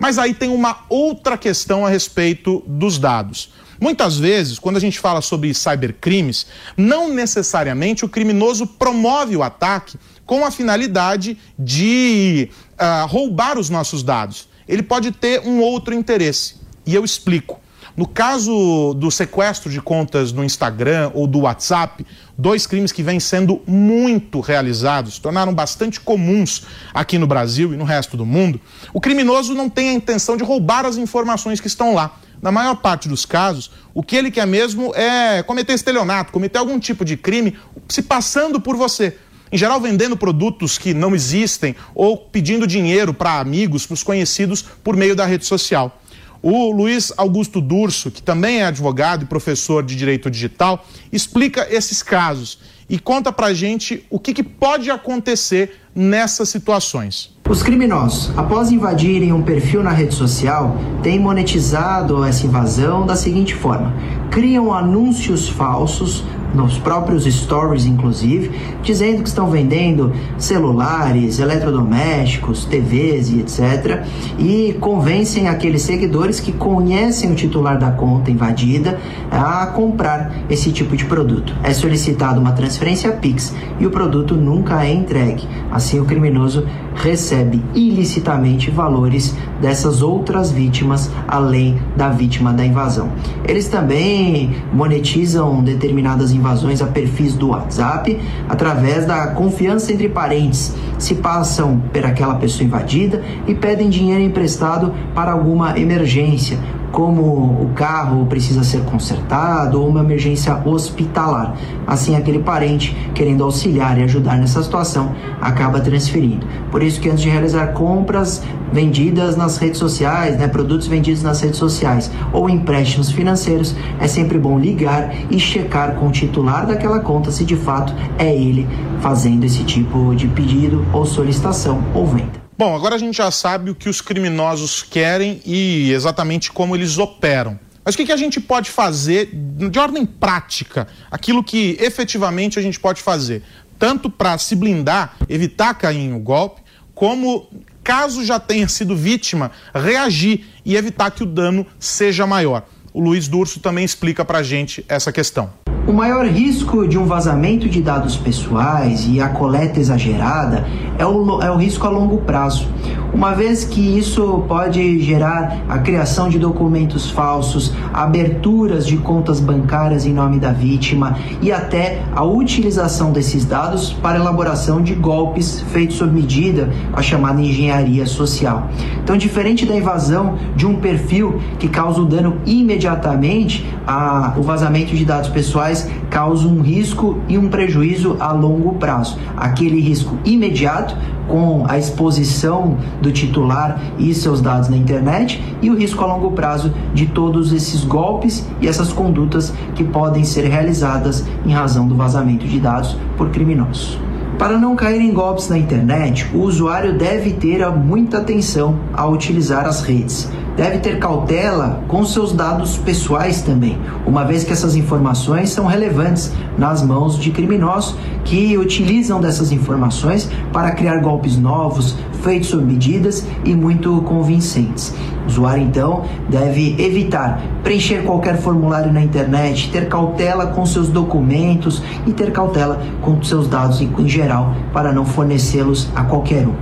Mas 0.04 0.18
aí 0.18 0.34
tem 0.34 0.50
uma 0.50 0.80
outra 0.90 1.38
questão 1.38 1.86
a 1.86 1.90
respeito 1.90 2.62
dos 2.68 3.00
dados. 3.00 3.54
Muitas 3.80 4.18
vezes, 4.18 4.60
quando 4.60 4.76
a 4.76 4.80
gente 4.82 5.00
fala 5.00 5.22
sobre 5.22 5.54
cybercrimes, 5.54 6.46
não 6.76 7.08
necessariamente 7.08 8.04
o 8.04 8.10
criminoso 8.10 8.68
promove 8.68 9.38
o 9.38 9.42
ataque 9.42 9.98
com 10.26 10.44
a 10.46 10.52
finalidade 10.52 11.38
de 11.58 12.50
uh, 12.74 13.08
roubar 13.08 13.58
os 13.58 13.70
nossos 13.70 14.04
dados. 14.04 14.50
Ele 14.68 14.84
pode 14.84 15.10
ter 15.14 15.40
um 15.48 15.62
outro 15.62 15.94
interesse. 15.94 16.56
E 16.86 16.94
eu 16.94 17.06
explico. 17.06 17.62
No 17.96 18.08
caso 18.08 18.96
do 18.96 19.12
sequestro 19.12 19.70
de 19.70 19.80
contas 19.80 20.32
no 20.32 20.44
Instagram 20.44 21.12
ou 21.14 21.28
do 21.28 21.42
WhatsApp, 21.42 22.04
dois 22.36 22.66
crimes 22.66 22.92
que 22.92 23.04
vêm 23.04 23.20
sendo 23.20 23.62
muito 23.68 24.40
realizados, 24.40 25.20
tornaram 25.20 25.54
bastante 25.54 26.00
comuns 26.00 26.64
aqui 26.92 27.20
no 27.20 27.28
Brasil 27.28 27.72
e 27.72 27.78
no 27.78 27.84
resto 27.84 28.18
do 28.18 28.26
mundo, 28.26 28.60
o 28.92 29.00
criminoso 29.00 29.54
não 29.54 29.70
tem 29.70 29.90
a 29.90 29.94
intenção 29.94 30.36
de 30.36 30.44
roubar 30.44 30.88
as 30.88 30.98
informações 30.98 31.62
que 31.62 31.68
estão 31.68 31.94
lá. 31.94 32.18
Na 32.42 32.52
maior 32.52 32.76
parte 32.78 33.08
dos 33.08 33.28
casos, 33.28 33.70
o 33.94 34.02
que 34.02 34.16
ele 34.16 34.32
quer 34.32 34.48
mesmo 34.48 34.92
é 34.96 35.44
cometer 35.44 35.74
estelionato, 35.74 36.32
cometer 36.32 36.58
algum 36.58 36.80
tipo 36.80 37.06
de 37.06 37.16
crime 37.16 37.56
se 37.88 38.02
passando 38.02 38.60
por 38.60 38.76
você. 38.76 39.16
Em 39.52 39.58
geral, 39.58 39.80
vendendo 39.80 40.18
produtos 40.18 40.80
que 40.80 40.96
não 40.96 41.14
existem 41.14 41.76
ou 41.94 42.18
pedindo 42.18 42.66
dinheiro 42.66 43.14
para 43.14 43.40
amigos, 43.40 43.86
para 43.86 43.94
os 43.94 44.02
conhecidos, 44.02 44.64
por 44.84 44.98
meio 44.98 45.16
da 45.16 45.28
rede 45.28 45.46
social. 45.46 46.02
O 46.46 46.74
Luiz 46.74 47.14
Augusto 47.16 47.62
Durso, 47.62 48.12
que 48.12 48.22
também 48.22 48.60
é 48.60 48.66
advogado 48.66 49.24
e 49.24 49.26
professor 49.26 49.82
de 49.82 49.96
direito 49.96 50.30
digital, 50.30 50.86
explica 51.10 51.66
esses 51.74 52.04
casos 52.04 52.60
e 52.90 53.00
conta 53.00 53.32
pra 53.32 53.54
gente 53.54 54.06
o 54.10 54.20
que, 54.20 54.34
que 54.34 54.44
pode 54.44 54.92
acontecer 54.92 55.80
nessas 55.96 56.50
situações. 56.50 57.34
Os 57.50 57.64
criminosos, 57.64 58.38
após 58.38 58.74
invadirem 58.74 59.32
um 59.32 59.42
perfil 59.42 59.82
na 59.84 59.92
rede 59.92 60.14
social, 60.14 60.78
têm 61.02 61.18
monetizado 61.18 62.22
essa 62.26 62.46
invasão 62.46 63.06
da 63.06 63.16
seguinte 63.16 63.56
forma: 63.56 63.94
criam 64.30 64.74
anúncios 64.74 65.48
falsos 65.48 66.26
nos 66.54 66.78
próprios 66.78 67.26
stories, 67.26 67.86
inclusive, 67.86 68.52
dizendo 68.82 69.24
que 69.24 69.30
estão 69.30 69.50
vendendo 69.50 70.12
celulares, 70.38 71.40
eletrodomésticos, 71.40 72.66
TVs 72.66 73.30
e 73.30 73.40
etc. 73.40 74.04
E 74.38 74.78
convencem 74.80 75.48
aqueles 75.48 75.82
seguidores 75.82 76.40
que 76.40 76.52
conhecem 76.52 77.32
o 77.32 77.36
titular 77.36 77.80
da 77.80 77.92
conta 77.92 78.30
invadida 78.30 79.00
a 79.32 79.66
comprar 79.68 80.32
esse 80.50 80.72
tipo 80.72 80.96
de 80.96 81.06
produto. 81.06 81.56
É 81.64 81.74
solicitada 81.74 82.40
uma 82.40 82.52
transferência 82.52 83.12
Pix 83.12 83.54
e 83.80 83.86
o 83.86 83.92
produto 83.92 84.36
nunca 84.36 84.86
é 84.86 84.94
entregue. 84.94 85.48
Assim, 85.72 86.00
o 86.00 86.06
criminoso 86.06 86.66
recebe 86.96 87.64
ilicitamente 87.74 88.70
valores 88.70 89.36
dessas 89.60 90.02
outras 90.02 90.52
vítimas 90.52 91.10
além 91.28 91.80
da 91.96 92.10
vítima 92.10 92.54
da 92.54 92.66
invasão. 92.66 93.10
Eles 93.48 93.68
também 93.68 94.56
monetizam 94.72 95.64
determinadas 95.64 96.32
invasões 96.32 96.43
invasões 96.44 96.82
a 96.82 96.88
perfis 96.88 97.36
do 97.36 97.50
WhatsApp 97.50 98.20
através 98.50 99.06
da 99.06 99.28
confiança 99.28 99.94
entre 99.94 100.10
parentes. 100.10 100.76
Se 101.00 101.16
passam 101.16 101.82
por 101.92 102.06
aquela 102.06 102.36
pessoa 102.36 102.66
invadida 102.66 103.24
e 103.48 103.56
pedem 103.56 103.90
dinheiro 103.90 104.22
emprestado 104.22 104.94
para 105.16 105.32
alguma 105.32 105.80
emergência 105.80 106.60
como 106.94 107.24
o 107.24 107.72
carro 107.74 108.28
precisa 108.28 108.64
ser 108.64 108.84
consertado 108.84 109.82
ou 109.82 109.90
uma 109.90 110.02
emergência 110.02 110.56
hospitalar. 110.64 111.58
Assim, 111.88 112.16
aquele 112.16 112.38
parente, 112.38 112.96
querendo 113.16 113.44
auxiliar 113.44 113.98
e 113.98 114.04
ajudar 114.04 114.38
nessa 114.38 114.62
situação, 114.62 115.12
acaba 115.42 115.82
transferindo. 115.82 116.46
Por 116.70 116.84
isso 116.84 117.02
que 117.02 117.10
antes 117.10 117.24
de 117.24 117.30
realizar 117.30 117.74
compras 117.74 118.44
vendidas 118.72 119.36
nas 119.36 119.58
redes 119.58 119.80
sociais, 119.80 120.38
né, 120.38 120.48
produtos 120.48 120.86
vendidos 120.86 121.24
nas 121.24 121.42
redes 121.42 121.58
sociais 121.58 122.12
ou 122.32 122.48
empréstimos 122.48 123.12
financeiros, 123.12 123.76
é 124.00 124.08
sempre 124.08 124.38
bom 124.38 124.60
ligar 124.60 125.12
e 125.32 125.40
checar 125.40 125.96
com 125.96 126.10
o 126.10 126.12
titular 126.12 126.68
daquela 126.68 127.00
conta 127.00 127.32
se 127.32 127.44
de 127.44 127.56
fato 127.56 127.92
é 128.20 128.34
ele 128.34 128.68
fazendo 129.02 129.44
esse 129.44 129.64
tipo 129.64 130.14
de 130.16 130.28
pedido 130.28 130.86
ou 130.94 131.08
solicitação 131.08 131.84
ou 131.96 132.06
venda. 132.06 132.43
Bom, 132.56 132.76
agora 132.76 132.96
a 132.96 133.00
gente 133.00 133.18
já 133.18 133.32
sabe 133.32 133.72
o 133.72 133.76
que 133.76 133.90
os 133.90 134.00
criminosos 134.00 134.84
querem 134.84 135.42
e 135.44 135.92
exatamente 135.92 136.52
como 136.52 136.76
eles 136.76 137.00
operam. 137.00 137.60
Mas 137.84 137.96
o 137.96 137.98
que, 137.98 138.06
que 138.06 138.12
a 138.12 138.18
gente 138.18 138.40
pode 138.40 138.70
fazer 138.70 139.30
de 139.34 139.80
ordem 139.80 140.06
prática? 140.06 140.88
Aquilo 141.10 141.44
que 141.44 141.76
efetivamente 141.80 142.60
a 142.60 142.62
gente 142.62 142.80
pode 142.80 143.02
fazer, 143.02 143.42
tanto 143.80 144.10
para 144.10 144.38
se 144.38 144.56
blindar, 144.56 145.18
evitar 145.28 145.74
cair 145.74 145.98
em 145.98 146.14
um 146.14 146.20
golpe, 146.20 146.62
como, 146.94 147.50
caso 147.84 148.24
já 148.24 148.40
tenha 148.40 148.68
sido 148.68 148.96
vítima, 148.96 149.52
reagir 149.74 150.46
e 150.64 150.76
evitar 150.76 151.10
que 151.12 151.24
o 151.24 151.26
dano 151.26 151.66
seja 151.80 152.28
maior. 152.28 152.66
O 152.94 153.02
Luiz 153.02 153.28
Durso 153.28 153.60
também 153.60 153.84
explica 153.84 154.24
para 154.24 154.38
a 154.38 154.44
gente 154.44 154.86
essa 154.88 155.12
questão. 155.12 155.63
O 155.86 155.92
maior 155.92 156.26
risco 156.26 156.88
de 156.88 156.98
um 156.98 157.06
vazamento 157.06 157.68
de 157.68 157.82
dados 157.82 158.16
pessoais 158.16 159.06
e 159.06 159.20
a 159.20 159.28
coleta 159.28 159.82
exagerada 159.82 160.66
é 160.98 161.06
o, 161.06 161.42
é 161.42 161.52
o 161.52 161.58
risco 161.58 161.86
a 161.86 161.90
longo 161.90 162.20
prazo, 162.20 162.70
uma 163.14 163.34
vez 163.34 163.64
que 163.64 163.80
isso 163.80 164.44
pode 164.48 165.00
gerar 165.00 165.58
a 165.70 165.78
criação 165.78 166.30
de 166.30 166.40
documentos 166.40 167.10
falsos, 167.12 167.72
aberturas 167.94 168.88
de 168.88 168.98
contas 168.98 169.40
bancárias 169.40 170.06
em 170.06 170.14
nome 170.14 170.40
da 170.40 170.52
vítima 170.52 171.18
e 171.42 171.52
até 171.52 172.02
a 172.16 172.24
utilização 172.24 173.12
desses 173.12 173.46
dados 173.46 173.94
para 173.94 174.18
elaboração 174.18 174.82
de 174.82 174.96
golpes 174.96 175.62
feitos 175.72 175.98
sob 175.98 176.12
medida, 176.12 176.70
a 176.92 177.02
chamada 177.02 177.40
engenharia 177.40 178.06
social. 178.06 178.68
Então, 179.04 179.16
diferente 179.16 179.66
da 179.66 179.76
invasão 179.76 180.38
de 180.56 180.66
um 180.66 180.76
perfil 180.76 181.40
que 181.60 181.68
causa 181.68 182.02
o 182.02 182.06
dano 182.06 182.38
imediatamente, 182.46 183.66
a, 183.86 184.34
o 184.38 184.42
vazamento 184.42 184.96
de 184.96 185.06
dados 185.06 185.30
pessoais 185.30 185.90
causa 186.14 186.48
um 186.48 186.62
risco 186.62 187.18
e 187.28 187.40
um 187.40 187.50
prejuízo 187.50 188.18
a 188.20 188.32
longo 188.32 188.76
prazo. 188.76 189.18
Aquele 189.36 189.82
risco 189.82 190.16
imediato 190.24 190.96
com 191.28 191.66
a 191.68 191.80
exposição 191.80 192.78
do 193.02 193.12
titular 193.12 193.82
e 193.98 194.14
seus 194.14 194.40
dados 194.40 194.70
na 194.70 194.78
internet 194.78 195.44
e 195.60 195.72
o 195.72 195.76
risco 195.76 196.04
a 196.04 196.08
longo 196.08 196.32
prazo 196.34 196.72
de 196.94 197.08
todos 197.08 197.52
esses 197.52 197.84
golpes 197.84 198.48
e 198.62 198.68
essas 198.68 198.94
condutas 198.94 199.52
que 199.74 199.84
podem 199.84 200.24
ser 200.24 200.44
realizadas 200.44 201.26
em 201.44 201.52
razão 201.52 201.88
do 201.88 201.96
vazamento 201.96 202.46
de 202.46 202.60
dados 202.60 202.96
por 203.18 203.32
criminosos. 203.32 204.00
Para 204.38 204.56
não 204.56 204.76
cair 204.76 205.02
em 205.02 205.14
golpes 205.14 205.50
na 205.50 205.58
internet, 205.58 206.30
o 206.32 206.42
usuário 206.42 206.96
deve 206.96 207.32
ter 207.34 207.68
muita 207.72 208.20
atenção 208.20 208.78
ao 208.94 209.12
utilizar 209.14 209.66
as 209.66 209.82
redes 209.82 210.30
deve 210.56 210.80
ter 210.80 211.00
cautela 211.00 211.84
com 211.88 212.06
seus 212.06 212.34
dados 212.34 212.78
pessoais 212.78 213.42
também, 213.42 213.78
uma 214.06 214.24
vez 214.24 214.44
que 214.44 214.52
essas 214.52 214.76
informações 214.76 215.50
são 215.50 215.66
relevantes 215.66 216.32
nas 216.58 216.84
mãos 216.84 217.18
de 217.18 217.32
criminosos 217.32 217.96
que 218.24 218.58
utilizam 218.58 219.20
dessas 219.20 219.52
informações 219.52 220.30
para 220.52 220.72
criar 220.72 220.98
golpes 220.98 221.38
novos, 221.38 221.98
feitos 222.22 222.50
sob 222.50 222.64
medidas 222.64 223.26
e 223.44 223.54
muito 223.54 224.02
convincentes. 224.04 224.94
O 225.24 225.28
usuário 225.28 225.64
então 225.64 226.04
deve 226.30 226.76
evitar 226.78 227.42
preencher 227.64 228.04
qualquer 228.04 228.38
formulário 228.38 228.92
na 228.92 229.02
internet, 229.02 229.72
ter 229.72 229.88
cautela 229.88 230.48
com 230.48 230.66
seus 230.66 230.90
documentos 230.90 231.82
e 232.06 232.12
ter 232.12 232.32
cautela 232.32 232.82
com 233.02 233.22
seus 233.24 233.48
dados 233.48 233.82
em 233.82 234.08
geral 234.08 234.54
para 234.74 234.92
não 234.92 235.06
fornecê-los 235.06 235.90
a 235.96 236.04
qualquer 236.04 236.46
um. 236.46 236.54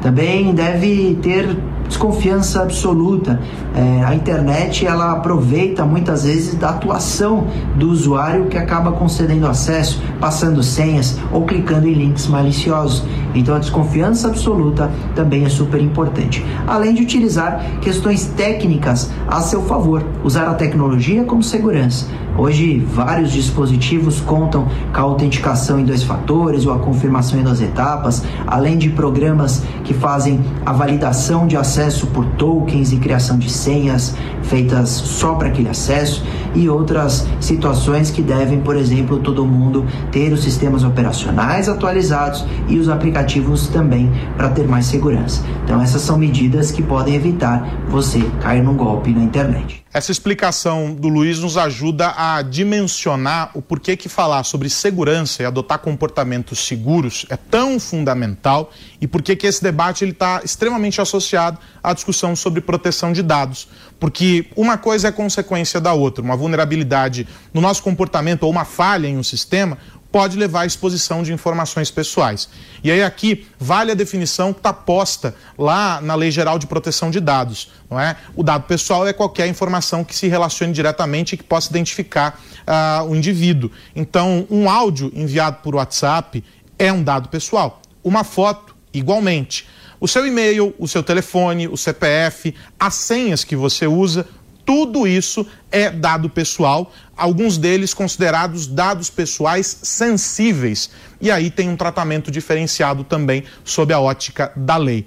Também 0.00 0.54
deve 0.54 1.18
ter 1.22 1.56
desconfiança 1.86 2.62
absoluta. 2.62 3.40
É, 3.74 4.04
a 4.04 4.14
internet 4.14 4.86
ela 4.86 5.12
aproveita 5.12 5.84
muitas 5.84 6.24
vezes 6.24 6.54
da 6.54 6.70
atuação 6.70 7.46
do 7.76 7.90
usuário 7.90 8.46
que 8.46 8.56
acaba 8.56 8.92
concedendo 8.92 9.46
acesso, 9.46 10.02
passando 10.20 10.62
senhas 10.62 11.18
ou 11.32 11.44
clicando 11.44 11.86
em 11.88 11.92
links 11.92 12.26
maliciosos. 12.26 13.04
Então 13.34 13.54
a 13.54 13.58
desconfiança 13.58 14.28
absoluta 14.28 14.90
também 15.14 15.44
é 15.44 15.48
super 15.48 15.80
importante. 15.80 16.44
Além 16.66 16.94
de 16.94 17.02
utilizar 17.02 17.64
questões 17.80 18.26
técnicas 18.36 19.10
a 19.28 19.40
seu 19.40 19.62
favor, 19.62 20.04
usar 20.24 20.48
a 20.48 20.54
tecnologia 20.54 21.24
como 21.24 21.42
segurança. 21.42 22.06
Hoje, 22.38 22.78
vários 22.78 23.32
dispositivos 23.32 24.20
contam 24.20 24.68
com 24.92 24.98
a 24.98 25.02
autenticação 25.02 25.80
em 25.80 25.84
dois 25.84 26.02
fatores 26.02 26.66
ou 26.66 26.74
a 26.74 26.78
confirmação 26.78 27.40
em 27.40 27.42
duas 27.42 27.62
etapas, 27.62 28.22
além 28.46 28.76
de 28.76 28.90
programas 28.90 29.62
que 29.84 29.94
fazem 29.94 30.44
a 30.64 30.70
validação 30.70 31.46
de 31.46 31.56
acesso 31.56 31.75
por 32.06 32.24
tokens 32.36 32.92
e 32.92 32.96
criação 32.96 33.38
de 33.38 33.50
senhas 33.50 34.14
feitas 34.42 34.88
só 34.88 35.34
para 35.34 35.48
aquele 35.48 35.68
acesso 35.68 36.24
e 36.54 36.68
outras 36.68 37.26
situações 37.40 38.10
que 38.10 38.22
devem, 38.22 38.60
por 38.60 38.76
exemplo, 38.76 39.18
todo 39.18 39.44
mundo 39.44 39.84
ter 40.10 40.32
os 40.32 40.42
sistemas 40.42 40.84
operacionais 40.84 41.68
atualizados 41.68 42.44
e 42.68 42.78
os 42.78 42.88
aplicativos 42.88 43.68
também 43.68 44.10
para 44.36 44.48
ter 44.48 44.66
mais 44.66 44.86
segurança. 44.86 45.42
Então, 45.64 45.82
essas 45.82 46.02
são 46.02 46.16
medidas 46.16 46.70
que 46.70 46.82
podem 46.82 47.14
evitar 47.14 47.84
você 47.88 48.20
cair 48.40 48.62
num 48.62 48.76
golpe 48.76 49.10
na 49.10 49.22
internet. 49.22 49.85
Essa 49.96 50.12
explicação 50.12 50.92
do 50.92 51.08
Luiz 51.08 51.38
nos 51.38 51.56
ajuda 51.56 52.12
a 52.14 52.42
dimensionar 52.42 53.50
o 53.54 53.62
porquê 53.62 53.96
que 53.96 54.10
falar 54.10 54.44
sobre 54.44 54.68
segurança 54.68 55.42
e 55.42 55.46
adotar 55.46 55.78
comportamentos 55.78 56.66
seguros 56.66 57.24
é 57.30 57.36
tão 57.38 57.80
fundamental 57.80 58.70
e 59.00 59.06
por 59.06 59.22
que 59.22 59.46
esse 59.46 59.62
debate 59.62 60.04
está 60.04 60.42
extremamente 60.44 61.00
associado 61.00 61.58
à 61.82 61.94
discussão 61.94 62.36
sobre 62.36 62.60
proteção 62.60 63.10
de 63.10 63.22
dados. 63.22 63.68
Porque 63.98 64.44
uma 64.54 64.76
coisa 64.76 65.08
é 65.08 65.10
consequência 65.10 65.80
da 65.80 65.94
outra. 65.94 66.22
Uma 66.22 66.36
vulnerabilidade 66.36 67.26
no 67.54 67.62
nosso 67.62 67.82
comportamento 67.82 68.42
ou 68.42 68.50
uma 68.50 68.66
falha 68.66 69.06
em 69.06 69.16
um 69.16 69.22
sistema 69.22 69.78
pode 70.16 70.38
levar 70.38 70.62
à 70.62 70.66
exposição 70.66 71.22
de 71.22 71.30
informações 71.30 71.90
pessoais. 71.90 72.48
E 72.82 72.90
aí 72.90 73.02
aqui 73.02 73.46
vale 73.60 73.92
a 73.92 73.94
definição 73.94 74.50
que 74.50 74.60
está 74.60 74.72
posta 74.72 75.34
lá 75.58 76.00
na 76.00 76.14
Lei 76.14 76.30
Geral 76.30 76.58
de 76.58 76.66
Proteção 76.66 77.10
de 77.10 77.20
Dados, 77.20 77.70
não 77.90 78.00
é? 78.00 78.16
O 78.34 78.42
dado 78.42 78.62
pessoal 78.62 79.06
é 79.06 79.12
qualquer 79.12 79.46
informação 79.46 80.02
que 80.02 80.16
se 80.16 80.26
relacione 80.26 80.72
diretamente 80.72 81.34
e 81.34 81.36
que 81.36 81.44
possa 81.44 81.68
identificar 81.68 82.40
uh, 82.62 83.04
o 83.04 83.14
indivíduo. 83.14 83.70
Então, 83.94 84.46
um 84.50 84.70
áudio 84.70 85.12
enviado 85.14 85.58
por 85.62 85.74
WhatsApp 85.74 86.42
é 86.78 86.90
um 86.90 87.02
dado 87.02 87.28
pessoal. 87.28 87.82
Uma 88.02 88.24
foto, 88.24 88.74
igualmente. 88.94 89.66
O 90.00 90.08
seu 90.08 90.26
e-mail, 90.26 90.74
o 90.78 90.88
seu 90.88 91.02
telefone, 91.02 91.68
o 91.68 91.76
CPF, 91.76 92.54
as 92.80 92.94
senhas 92.94 93.44
que 93.44 93.54
você 93.54 93.86
usa, 93.86 94.26
tudo 94.66 95.06
isso 95.06 95.46
é 95.70 95.88
dado 95.88 96.28
pessoal, 96.28 96.92
alguns 97.16 97.56
deles 97.56 97.94
considerados 97.94 98.66
dados 98.66 99.08
pessoais 99.08 99.78
sensíveis. 99.82 100.90
E 101.20 101.30
aí 101.30 101.50
tem 101.50 101.68
um 101.68 101.76
tratamento 101.76 102.30
diferenciado 102.30 103.04
também 103.04 103.44
sob 103.64 103.94
a 103.94 104.00
ótica 104.00 104.52
da 104.56 104.76
lei. 104.76 105.06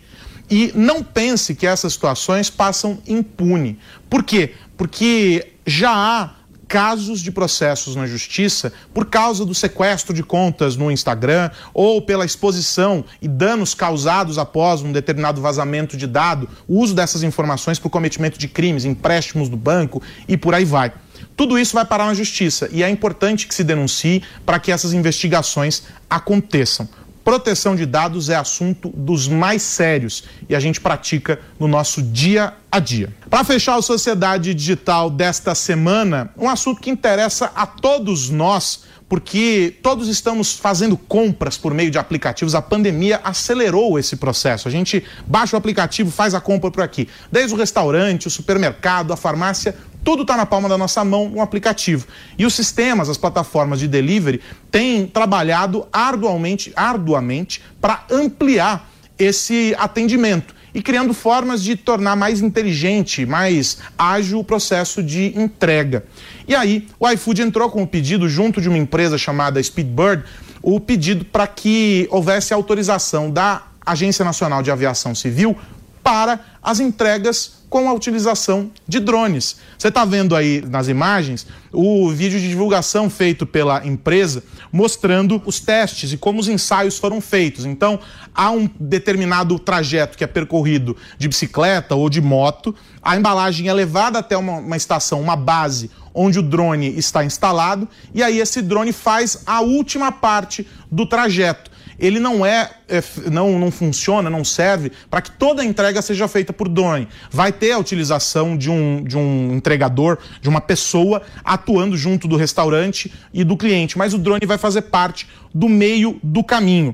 E 0.50 0.72
não 0.74 1.04
pense 1.04 1.54
que 1.54 1.68
essas 1.68 1.94
situações 1.94 2.50
passam 2.50 3.00
impune. 3.06 3.78
Por 4.10 4.24
quê? 4.24 4.54
Porque 4.76 5.54
já 5.68 5.92
há 5.92 6.30
casos 6.70 7.20
de 7.20 7.32
processos 7.32 7.96
na 7.96 8.06
justiça 8.06 8.72
por 8.94 9.08
causa 9.08 9.44
do 9.44 9.56
sequestro 9.56 10.14
de 10.14 10.22
contas 10.22 10.76
no 10.76 10.92
Instagram 10.92 11.50
ou 11.74 12.00
pela 12.00 12.24
exposição 12.24 13.04
e 13.20 13.28
danos 13.28 13.74
causados 13.74 14.38
após 14.38 14.84
um 14.84 14.92
determinado 14.92 15.42
vazamento 15.42 15.98
de 15.98 16.06
dado, 16.06 16.48
o 16.68 16.80
uso 16.80 16.94
dessas 16.94 17.24
informações 17.24 17.80
para 17.80 17.88
o 17.88 17.90
cometimento 17.90 18.38
de 18.38 18.48
crimes, 18.48 18.86
empréstimos 18.86 19.50
do 19.50 19.58
banco 19.58 20.00
e 20.28 20.38
por 20.38 20.54
aí 20.54 20.64
vai. 20.64 20.94
Tudo 21.36 21.58
isso 21.58 21.74
vai 21.74 21.86
parar 21.86 22.06
na 22.06 22.14
justiça 22.14 22.70
e 22.72 22.84
é 22.84 22.90
importante 22.90 23.48
que 23.48 23.56
se 23.56 23.64
denuncie 23.64 24.22
para 24.46 24.60
que 24.60 24.72
essas 24.72 24.94
investigações 24.94 25.84
aconteçam 26.08 26.88
proteção 27.30 27.76
de 27.76 27.86
dados 27.86 28.28
é 28.28 28.36
assunto 28.36 28.90
dos 28.90 29.28
mais 29.28 29.62
sérios 29.62 30.24
e 30.50 30.56
a 30.56 30.60
gente 30.60 30.82
pratica 30.82 31.40
no 31.60 31.68
nosso 31.68 32.02
dia 32.02 32.56
a 32.72 32.80
dia. 32.80 33.14
Para 33.30 33.44
fechar 33.44 33.78
a 33.78 33.84
Sociedade 33.84 34.52
Digital 34.52 35.12
desta 35.12 35.54
semana, 35.54 36.32
um 36.36 36.50
assunto 36.50 36.82
que 36.82 36.90
interessa 36.90 37.52
a 37.56 37.68
todos 37.68 38.32
nós, 38.32 38.82
porque 39.08 39.78
todos 39.84 40.08
estamos 40.08 40.54
fazendo 40.54 40.98
compras 40.98 41.56
por 41.56 41.72
meio 41.72 41.92
de 41.92 42.00
aplicativos. 42.00 42.56
A 42.56 42.64
pandemia 42.64 43.22
acelerou 43.24 44.00
esse 44.00 44.16
processo. 44.16 44.68
A 44.68 44.72
gente 44.72 45.04
baixa 45.28 45.56
o 45.56 45.60
aplicativo, 45.60 46.10
faz 46.10 46.34
a 46.34 46.42
compra 46.42 46.72
por 46.72 46.82
aqui. 46.82 47.08
Desde 47.32 47.54
o 47.54 47.58
restaurante, 47.58 48.26
o 48.26 48.32
supermercado, 48.32 49.14
a 49.14 49.18
farmácia, 49.18 49.76
tudo 50.10 50.24
está 50.24 50.36
na 50.36 50.44
palma 50.44 50.68
da 50.68 50.76
nossa 50.76 51.06
mão 51.06 51.30
no 51.30 51.40
aplicativo. 51.40 52.08
E 52.36 52.44
os 52.44 52.56
sistemas, 52.56 53.10
as 53.10 53.18
plataformas 53.18 53.80
de 53.80 53.88
delivery, 53.88 54.42
têm 54.72 55.06
trabalhado 55.06 55.86
arduamente, 55.94 56.74
arduamente 56.76 57.62
para 57.80 58.06
ampliar 58.10 58.90
esse 59.20 59.76
atendimento 59.78 60.56
e 60.74 60.82
criando 60.82 61.14
formas 61.14 61.62
de 61.62 61.76
tornar 61.76 62.16
mais 62.16 62.42
inteligente, 62.42 63.24
mais 63.24 63.78
ágil 63.96 64.40
o 64.40 64.44
processo 64.44 65.04
de 65.04 65.32
entrega. 65.40 66.04
E 66.48 66.56
aí, 66.56 66.88
o 67.00 67.08
iFood 67.08 67.44
entrou 67.44 67.70
com 67.70 67.84
o 67.84 67.88
pedido, 67.88 68.28
junto 68.28 68.60
de 68.60 68.68
uma 68.68 68.80
empresa 68.80 69.16
chamada 69.16 69.62
Speedbird, 69.62 70.24
o 70.60 70.80
pedido 70.80 71.24
para 71.24 71.46
que 71.46 72.08
houvesse 72.10 72.52
autorização 72.52 73.30
da 73.30 73.62
Agência 73.86 74.26
Nacional 74.26 74.64
de 74.64 74.72
Aviação 74.72 75.14
Civil 75.14 75.56
para 76.04 76.40
as 76.64 76.80
entregas 76.80 77.59
com 77.70 77.88
a 77.88 77.94
utilização 77.94 78.72
de 78.88 79.00
drones. 79.00 79.58
Você 79.78 79.90
está 79.90 80.04
vendo 80.04 80.36
aí 80.36 80.64
nas 80.68 80.88
imagens 80.88 81.46
o 81.72 82.10
vídeo 82.10 82.40
de 82.40 82.50
divulgação 82.50 83.10
feito 83.10 83.46
pela 83.46 83.86
empresa 83.86 84.44
mostrando 84.72 85.42
os 85.46 85.60
testes 85.60 86.12
e 86.12 86.18
como 86.18 86.40
os 86.40 86.48
ensaios 86.48 86.98
foram 86.98 87.22
feitos. 87.22 87.66
Então, 87.66 88.00
há 88.34 88.50
um 88.50 88.70
determinado 88.80 89.58
trajeto 89.60 90.18
que 90.18 90.24
é 90.24 90.28
percorrido 90.28 90.98
de 91.18 91.28
bicicleta 91.28 91.96
ou 91.96 92.10
de 92.10 92.22
moto, 92.22 92.76
a 93.02 93.16
embalagem 93.16 93.68
é 93.68 93.74
levada 93.74 94.20
até 94.20 94.36
uma, 94.36 94.54
uma 94.54 94.78
estação, 94.78 95.22
uma 95.22 95.36
base 95.36 95.92
onde 96.14 96.40
o 96.40 96.44
drone 96.44 96.98
está 96.98 97.24
instalado, 97.24 97.88
e 98.14 98.24
aí 98.24 98.40
esse 98.40 98.62
drone 98.62 98.92
faz 98.92 99.44
a 99.46 99.62
última 99.62 100.12
parte 100.12 100.68
do 100.92 101.06
trajeto 101.06 101.70
ele 102.00 102.20
não 102.20 102.46
é, 102.46 102.72
é 102.88 103.04
não, 103.30 103.60
não 103.60 103.70
funciona, 103.70 104.30
não 104.30 104.44
serve 104.44 104.92
para 105.10 105.22
que 105.22 105.32
toda 105.32 105.62
a 105.62 105.66
entrega 105.66 106.02
seja 106.02 106.28
feita 106.28 106.54
por 106.54 106.70
drone. 106.70 107.08
Vai 107.30 107.52
ter 107.52 107.74
a 107.74 107.78
utilização 107.78 108.58
de 108.58 108.70
um, 108.70 109.04
de 109.04 109.18
um 109.18 109.54
entregador, 109.54 110.18
de 110.42 110.50
uma 110.50 110.62
pessoa 110.62 111.22
atuando 111.44 111.98
junto 111.98 112.28
do 112.28 112.36
restaurante 112.36 113.12
e 113.34 113.44
do 113.44 113.58
cliente, 113.58 113.98
mas 113.98 114.14
o 114.14 114.18
drone 114.18 114.46
vai 114.46 114.58
fazer 114.58 114.84
parte 114.84 115.28
do 115.54 115.68
meio 115.68 116.20
do 116.24 116.44
caminho. 116.44 116.94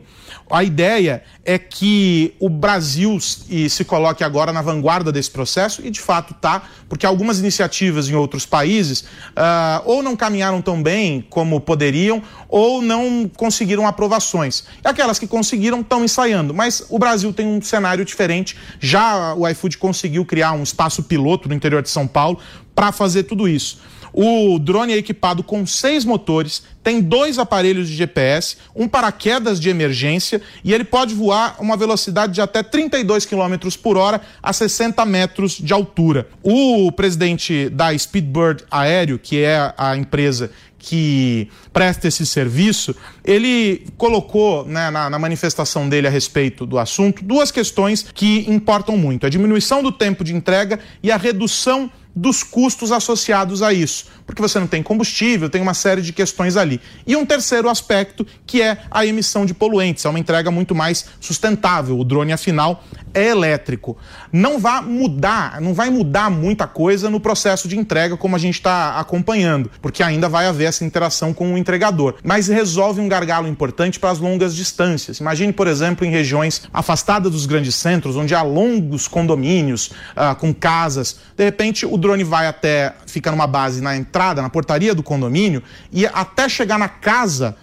A 0.50 0.64
ideia 0.64 1.24
é 1.44 1.58
que 1.58 2.34
o 2.40 2.50
Brasil 2.50 3.20
se 3.20 3.84
coloque 3.84 4.24
agora 4.24 4.54
na 4.54 4.62
vanguarda 4.62 5.12
desse 5.12 5.32
processo, 5.32 5.82
e 5.84 5.90
de 5.90 6.00
fato 6.00 6.34
está, 6.34 6.64
porque 6.88 7.06
algumas 7.06 7.40
iniciativas 7.40 8.08
em 8.10 8.14
outros 8.14 8.46
países 8.46 9.02
uh, 9.02 9.82
ou 9.86 10.04
não 10.04 10.16
caminharam 10.16 10.62
tão 10.62 10.82
bem 10.82 11.26
como 11.30 11.60
poderiam, 11.60 12.22
ou 12.48 12.82
não 12.82 13.30
conseguiram 13.36 13.88
aprovações. 13.88 14.66
E 14.84 14.88
aquelas 14.88 15.18
que 15.18 15.28
conseguiram 15.28 15.82
estão 15.82 16.04
ensaiando, 16.04 16.54
mas 16.54 16.86
o 16.90 17.00
Brasil 17.00 17.34
tem 17.34 17.48
um 17.48 17.62
cenário 17.62 18.06
diferente. 18.06 18.56
Já 18.80 19.34
o 19.34 19.48
iFood 19.48 19.78
conseguiu 19.78 20.26
criar 20.26 20.54
um 20.54 20.64
espaço 20.64 21.04
piloto 21.04 21.50
no 21.50 21.56
interior 21.56 21.82
de 21.82 21.90
São 21.90 22.08
Paulo 22.08 22.40
para 22.76 22.92
fazer 22.92 23.24
tudo 23.24 23.48
isso. 23.48 23.80
O 24.18 24.58
drone 24.58 24.94
é 24.94 24.98
equipado 24.98 25.44
com 25.44 25.66
seis 25.66 26.06
motores, 26.06 26.64
tem 26.82 27.02
dois 27.02 27.38
aparelhos 27.38 27.90
de 27.90 27.96
GPS, 27.96 28.56
um 28.74 28.88
paraquedas 28.88 29.60
de 29.60 29.68
emergência 29.68 30.42
e 30.64 30.74
ele 30.74 30.86
pode 30.86 31.14
voar 31.14 31.58
uma 31.60 31.76
velocidade 31.76 32.32
de 32.32 32.40
até 32.40 32.64
32 32.64 33.26
km 33.26 33.56
por 33.84 33.98
hora 33.98 34.22
a 34.42 34.54
60 34.54 35.04
metros 35.04 35.58
de 35.58 35.74
altura. 35.74 36.30
O 36.42 36.94
presidente 36.94 37.68
da 37.68 37.98
Speedbird 37.98 38.64
Aéreo, 38.72 39.20
que 39.20 39.44
é 39.44 39.74
a 39.78 39.98
empresa 39.98 40.50
que 40.80 41.50
presta 41.74 42.08
esse 42.08 42.26
serviço, 42.26 42.96
ele 43.24 43.86
colocou 43.98 44.66
né, 44.66 44.90
na, 44.92 45.10
na, 45.10 45.20
manifestação 45.20 45.90
dele 45.90 46.08
a 46.08 46.12
respeito 46.12 46.66
do 46.66 46.78
assunto 46.78 47.24
duas 47.24 47.52
questões 47.52 48.06
que 48.14 48.46
importam 48.48 48.96
muito: 48.96 49.26
a 49.26 49.30
diminuição 49.30 49.84
do 49.84 49.92
tempo 49.92 50.24
de 50.24 50.34
entrega 50.34 50.80
e 51.02 51.12
a 51.12 51.18
redução 51.18 51.92
dos 52.16 52.44
custos 52.44 52.92
associados 52.92 53.62
a 53.62 53.74
isso, 53.74 54.06
porque 54.26 54.42
você 54.42 54.58
não 54.60 54.68
tem 54.68 54.82
combustível, 54.82 55.50
tem 55.50 55.62
uma 55.62 55.74
série 55.74 56.02
de 56.02 56.14
questões 56.14 56.56
ali. 56.56 56.80
E 57.06 57.16
um 57.16 57.26
terceiro 57.26 57.68
aspecto 57.70 58.26
que 58.46 58.62
é 58.62 58.78
a 58.90 59.06
emissão 59.06 59.46
de 59.46 59.54
poluentes, 59.54 60.06
é 60.06 60.10
uma 60.10 60.20
entrega 60.20 60.50
muito 60.50 60.74
mais 60.74 61.06
sustentável. 61.20 62.00
O 62.00 62.06
drone, 62.06 62.32
afinal, 62.32 62.84
é 63.16 63.30
elétrico. 63.30 63.98
Não 64.32 64.60
vai 64.60 64.82
mudar, 64.82 65.62
não 65.62 65.74
vai 65.74 65.90
mudar 65.90 66.30
muita 66.30 66.68
coisa 66.68 67.10
no 67.10 67.20
processo 67.20 67.68
de 67.68 67.80
entrega 67.80 68.18
como 68.18 68.36
a 68.36 68.40
gente 68.40 68.56
está 68.56 69.00
acompanhando, 69.00 69.72
porque 69.82 70.04
ainda 70.04 70.28
vai 70.28 70.46
haver 70.46 70.66
essa 70.66 70.84
interação 70.84 71.34
com 71.34 71.54
o 71.54 71.58
entregador. 71.58 72.16
Mas 72.22 72.50
resolve 72.50 73.00
um 73.00 73.08
gargalo 73.08 73.48
importante 73.48 74.00
para 74.00 74.12
as 74.12 74.20
longas 74.20 74.54
distâncias. 74.54 75.20
Imagine, 75.20 75.54
por 75.54 75.66
exemplo, 75.66 76.06
em 76.06 76.12
regiões 76.12 76.64
afastadas 76.74 77.32
dos 77.32 77.46
grandes 77.46 77.76
centros, 77.76 78.18
onde 78.18 78.36
há 78.36 78.42
longos 78.42 79.08
condomínios 79.08 79.88
uh, 79.88 80.36
com 80.38 80.54
casas. 80.54 81.18
De 81.38 81.44
repente, 81.46 81.86
o 81.86 81.98
drone 81.98 82.24
vai 82.24 82.48
até, 82.48 82.94
fica 83.08 83.32
numa 83.32 83.48
base 83.48 83.82
na 83.82 83.96
entrada, 83.96 84.42
na 84.42 84.50
portaria 84.50 84.94
do 84.94 85.02
condomínio, 85.02 85.64
e 85.92 86.06
até 86.06 86.50
chegar 86.50 86.78
na 86.78 86.90
casa, 86.90 87.56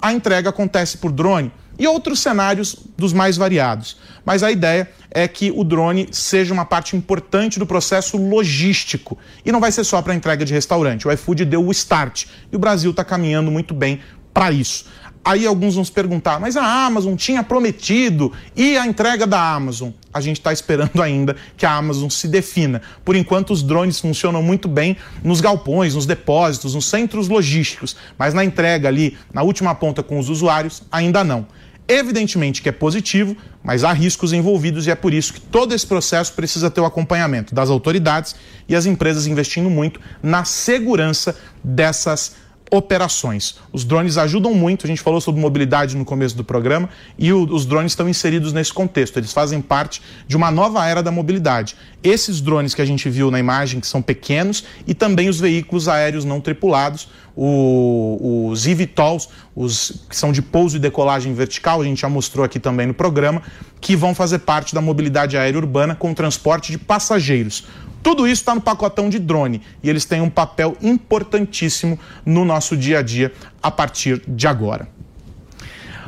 a 0.00 0.12
entrega 0.12 0.50
acontece 0.50 0.98
por 0.98 1.10
drone. 1.10 1.50
E 1.78 1.86
outros 1.86 2.20
cenários 2.20 2.76
dos 2.96 3.12
mais 3.12 3.36
variados. 3.36 3.96
Mas 4.24 4.42
a 4.42 4.50
ideia 4.50 4.88
é 5.10 5.26
que 5.26 5.50
o 5.50 5.64
drone 5.64 6.08
seja 6.12 6.54
uma 6.54 6.64
parte 6.64 6.96
importante 6.96 7.58
do 7.58 7.66
processo 7.66 8.16
logístico. 8.16 9.18
E 9.44 9.52
não 9.52 9.60
vai 9.60 9.72
ser 9.72 9.84
só 9.84 10.00
para 10.00 10.14
entrega 10.14 10.44
de 10.44 10.52
restaurante. 10.52 11.06
O 11.06 11.12
iFood 11.12 11.44
deu 11.44 11.64
o 11.66 11.70
start 11.70 12.26
e 12.50 12.56
o 12.56 12.58
Brasil 12.58 12.90
está 12.90 13.04
caminhando 13.04 13.50
muito 13.50 13.74
bem 13.74 14.00
para 14.32 14.50
isso. 14.50 14.86
Aí 15.24 15.46
alguns 15.46 15.76
vão 15.76 15.84
se 15.84 15.92
perguntar, 15.92 16.40
mas 16.40 16.56
a 16.56 16.84
Amazon 16.84 17.14
tinha 17.14 17.44
prometido 17.44 18.32
e 18.56 18.76
a 18.76 18.84
entrega 18.84 19.24
da 19.24 19.54
Amazon? 19.54 19.90
A 20.12 20.20
gente 20.20 20.38
está 20.38 20.52
esperando 20.52 20.98
ainda 21.00 21.36
que 21.56 21.64
a 21.64 21.72
Amazon 21.72 22.08
se 22.08 22.26
defina. 22.26 22.82
Por 23.04 23.14
enquanto, 23.14 23.52
os 23.52 23.62
drones 23.62 24.00
funcionam 24.00 24.42
muito 24.42 24.66
bem 24.66 24.96
nos 25.22 25.40
galpões, 25.40 25.94
nos 25.94 26.06
depósitos, 26.06 26.74
nos 26.74 26.86
centros 26.86 27.28
logísticos, 27.28 27.96
mas 28.18 28.34
na 28.34 28.44
entrega 28.44 28.88
ali, 28.88 29.16
na 29.32 29.42
última 29.42 29.76
ponta 29.76 30.02
com 30.02 30.18
os 30.18 30.28
usuários, 30.28 30.82
ainda 30.90 31.22
não. 31.22 31.46
Evidentemente 31.88 32.62
que 32.62 32.68
é 32.68 32.72
positivo, 32.72 33.36
mas 33.62 33.84
há 33.84 33.92
riscos 33.92 34.32
envolvidos 34.32 34.86
e 34.86 34.90
é 34.90 34.94
por 34.94 35.12
isso 35.12 35.34
que 35.34 35.40
todo 35.40 35.74
esse 35.74 35.86
processo 35.86 36.32
precisa 36.32 36.70
ter 36.70 36.80
o 36.80 36.84
acompanhamento 36.84 37.54
das 37.54 37.70
autoridades 37.70 38.34
e 38.68 38.74
as 38.74 38.86
empresas 38.86 39.26
investindo 39.26 39.68
muito 39.68 40.00
na 40.22 40.44
segurança 40.44 41.36
dessas 41.62 42.34
operações. 42.72 43.56
Os 43.70 43.84
drones 43.84 44.16
ajudam 44.16 44.54
muito, 44.54 44.86
a 44.86 44.88
gente 44.88 45.02
falou 45.02 45.20
sobre 45.20 45.38
mobilidade 45.38 45.94
no 45.94 46.06
começo 46.06 46.34
do 46.34 46.42
programa, 46.42 46.88
e 47.18 47.30
o, 47.30 47.44
os 47.44 47.66
drones 47.66 47.92
estão 47.92 48.08
inseridos 48.08 48.54
nesse 48.54 48.72
contexto, 48.72 49.18
eles 49.18 49.30
fazem 49.30 49.60
parte 49.60 50.00
de 50.26 50.34
uma 50.38 50.50
nova 50.50 50.88
era 50.88 51.02
da 51.02 51.10
mobilidade. 51.10 51.76
Esses 52.02 52.40
drones 52.40 52.74
que 52.74 52.80
a 52.80 52.84
gente 52.86 53.10
viu 53.10 53.30
na 53.30 53.38
imagem, 53.38 53.78
que 53.78 53.86
são 53.86 54.00
pequenos, 54.00 54.64
e 54.86 54.94
também 54.94 55.28
os 55.28 55.38
veículos 55.38 55.86
aéreos 55.86 56.24
não 56.24 56.40
tripulados, 56.40 57.08
o, 57.36 58.48
os 58.50 58.66
eVTOLs, 58.66 59.28
os 59.54 60.04
que 60.08 60.16
são 60.16 60.32
de 60.32 60.40
pouso 60.40 60.76
e 60.76 60.80
decolagem 60.80 61.34
vertical, 61.34 61.82
a 61.82 61.84
gente 61.84 62.00
já 62.00 62.08
mostrou 62.08 62.42
aqui 62.42 62.58
também 62.58 62.86
no 62.86 62.94
programa, 62.94 63.42
que 63.82 63.94
vão 63.94 64.14
fazer 64.14 64.38
parte 64.38 64.74
da 64.74 64.80
mobilidade 64.80 65.36
aérea 65.36 65.58
urbana 65.58 65.94
com 65.94 66.14
transporte 66.14 66.72
de 66.72 66.78
passageiros. 66.78 67.64
Tudo 68.02 68.26
isso 68.26 68.42
está 68.42 68.54
no 68.54 68.60
pacotão 68.60 69.08
de 69.08 69.18
drone 69.18 69.62
e 69.82 69.88
eles 69.88 70.04
têm 70.04 70.20
um 70.20 70.30
papel 70.30 70.76
importantíssimo 70.82 71.98
no 72.26 72.44
nosso 72.44 72.76
dia 72.76 72.98
a 72.98 73.02
dia 73.02 73.32
a 73.62 73.70
partir 73.70 74.22
de 74.26 74.46
agora. 74.46 74.88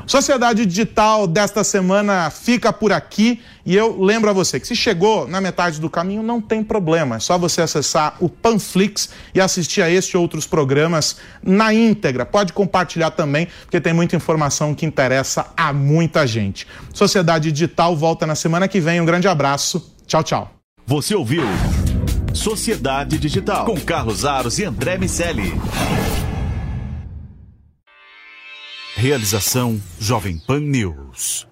Sociedade 0.07 0.67
Digital 0.67 1.27
desta 1.27 1.65
semana 1.65 2.29
fica 2.29 2.73
por 2.73 2.93
aqui 2.93 3.41
e 3.65 3.75
eu 3.75 4.03
lembro 4.03 4.29
a 4.29 4.33
você 4.35 4.61
que 4.61 4.67
se 4.67 4.77
chegou 4.77 5.27
na 5.27 5.41
metade 5.41 5.81
do 5.81 5.89
caminho 5.89 6.23
não 6.23 6.43
tem 6.43 6.63
problema, 6.63 7.17
é 7.17 7.19
só 7.19 7.39
você 7.39 7.63
acessar 7.63 8.17
o 8.21 8.29
Panflix 8.29 9.09
e 9.35 9.41
assistir 9.41 9.81
a 9.81 9.89
este 9.89 10.13
e 10.13 10.17
outros 10.19 10.47
programas 10.47 11.17
na 11.43 11.73
íntegra. 11.73 12.27
Pode 12.27 12.53
compartilhar 12.53 13.13
também, 13.13 13.49
porque 13.63 13.81
tem 13.81 13.95
muita 13.95 14.15
informação 14.15 14.75
que 14.75 14.85
interessa 14.85 15.47
a 15.57 15.73
muita 15.73 16.27
gente. 16.27 16.67
Sociedade 16.93 17.51
Digital 17.51 17.97
volta 17.97 18.27
na 18.27 18.35
semana 18.35 18.69
que 18.69 18.81
vem. 18.81 19.01
Um 19.01 19.07
grande 19.07 19.27
abraço. 19.27 19.95
Tchau, 20.07 20.23
tchau. 20.23 20.51
Você 20.87 21.15
ouviu 21.15 21.45
Sociedade 22.35 23.17
Digital 23.17 23.65
com 23.65 23.81
Carlos 23.81 24.25
Aros 24.25 24.59
e 24.59 24.65
André 24.65 24.99
Miceli. 24.99 25.53
Realização 28.97 29.81
Jovem 30.01 30.39
Pan 30.39 30.61
News. 30.61 31.47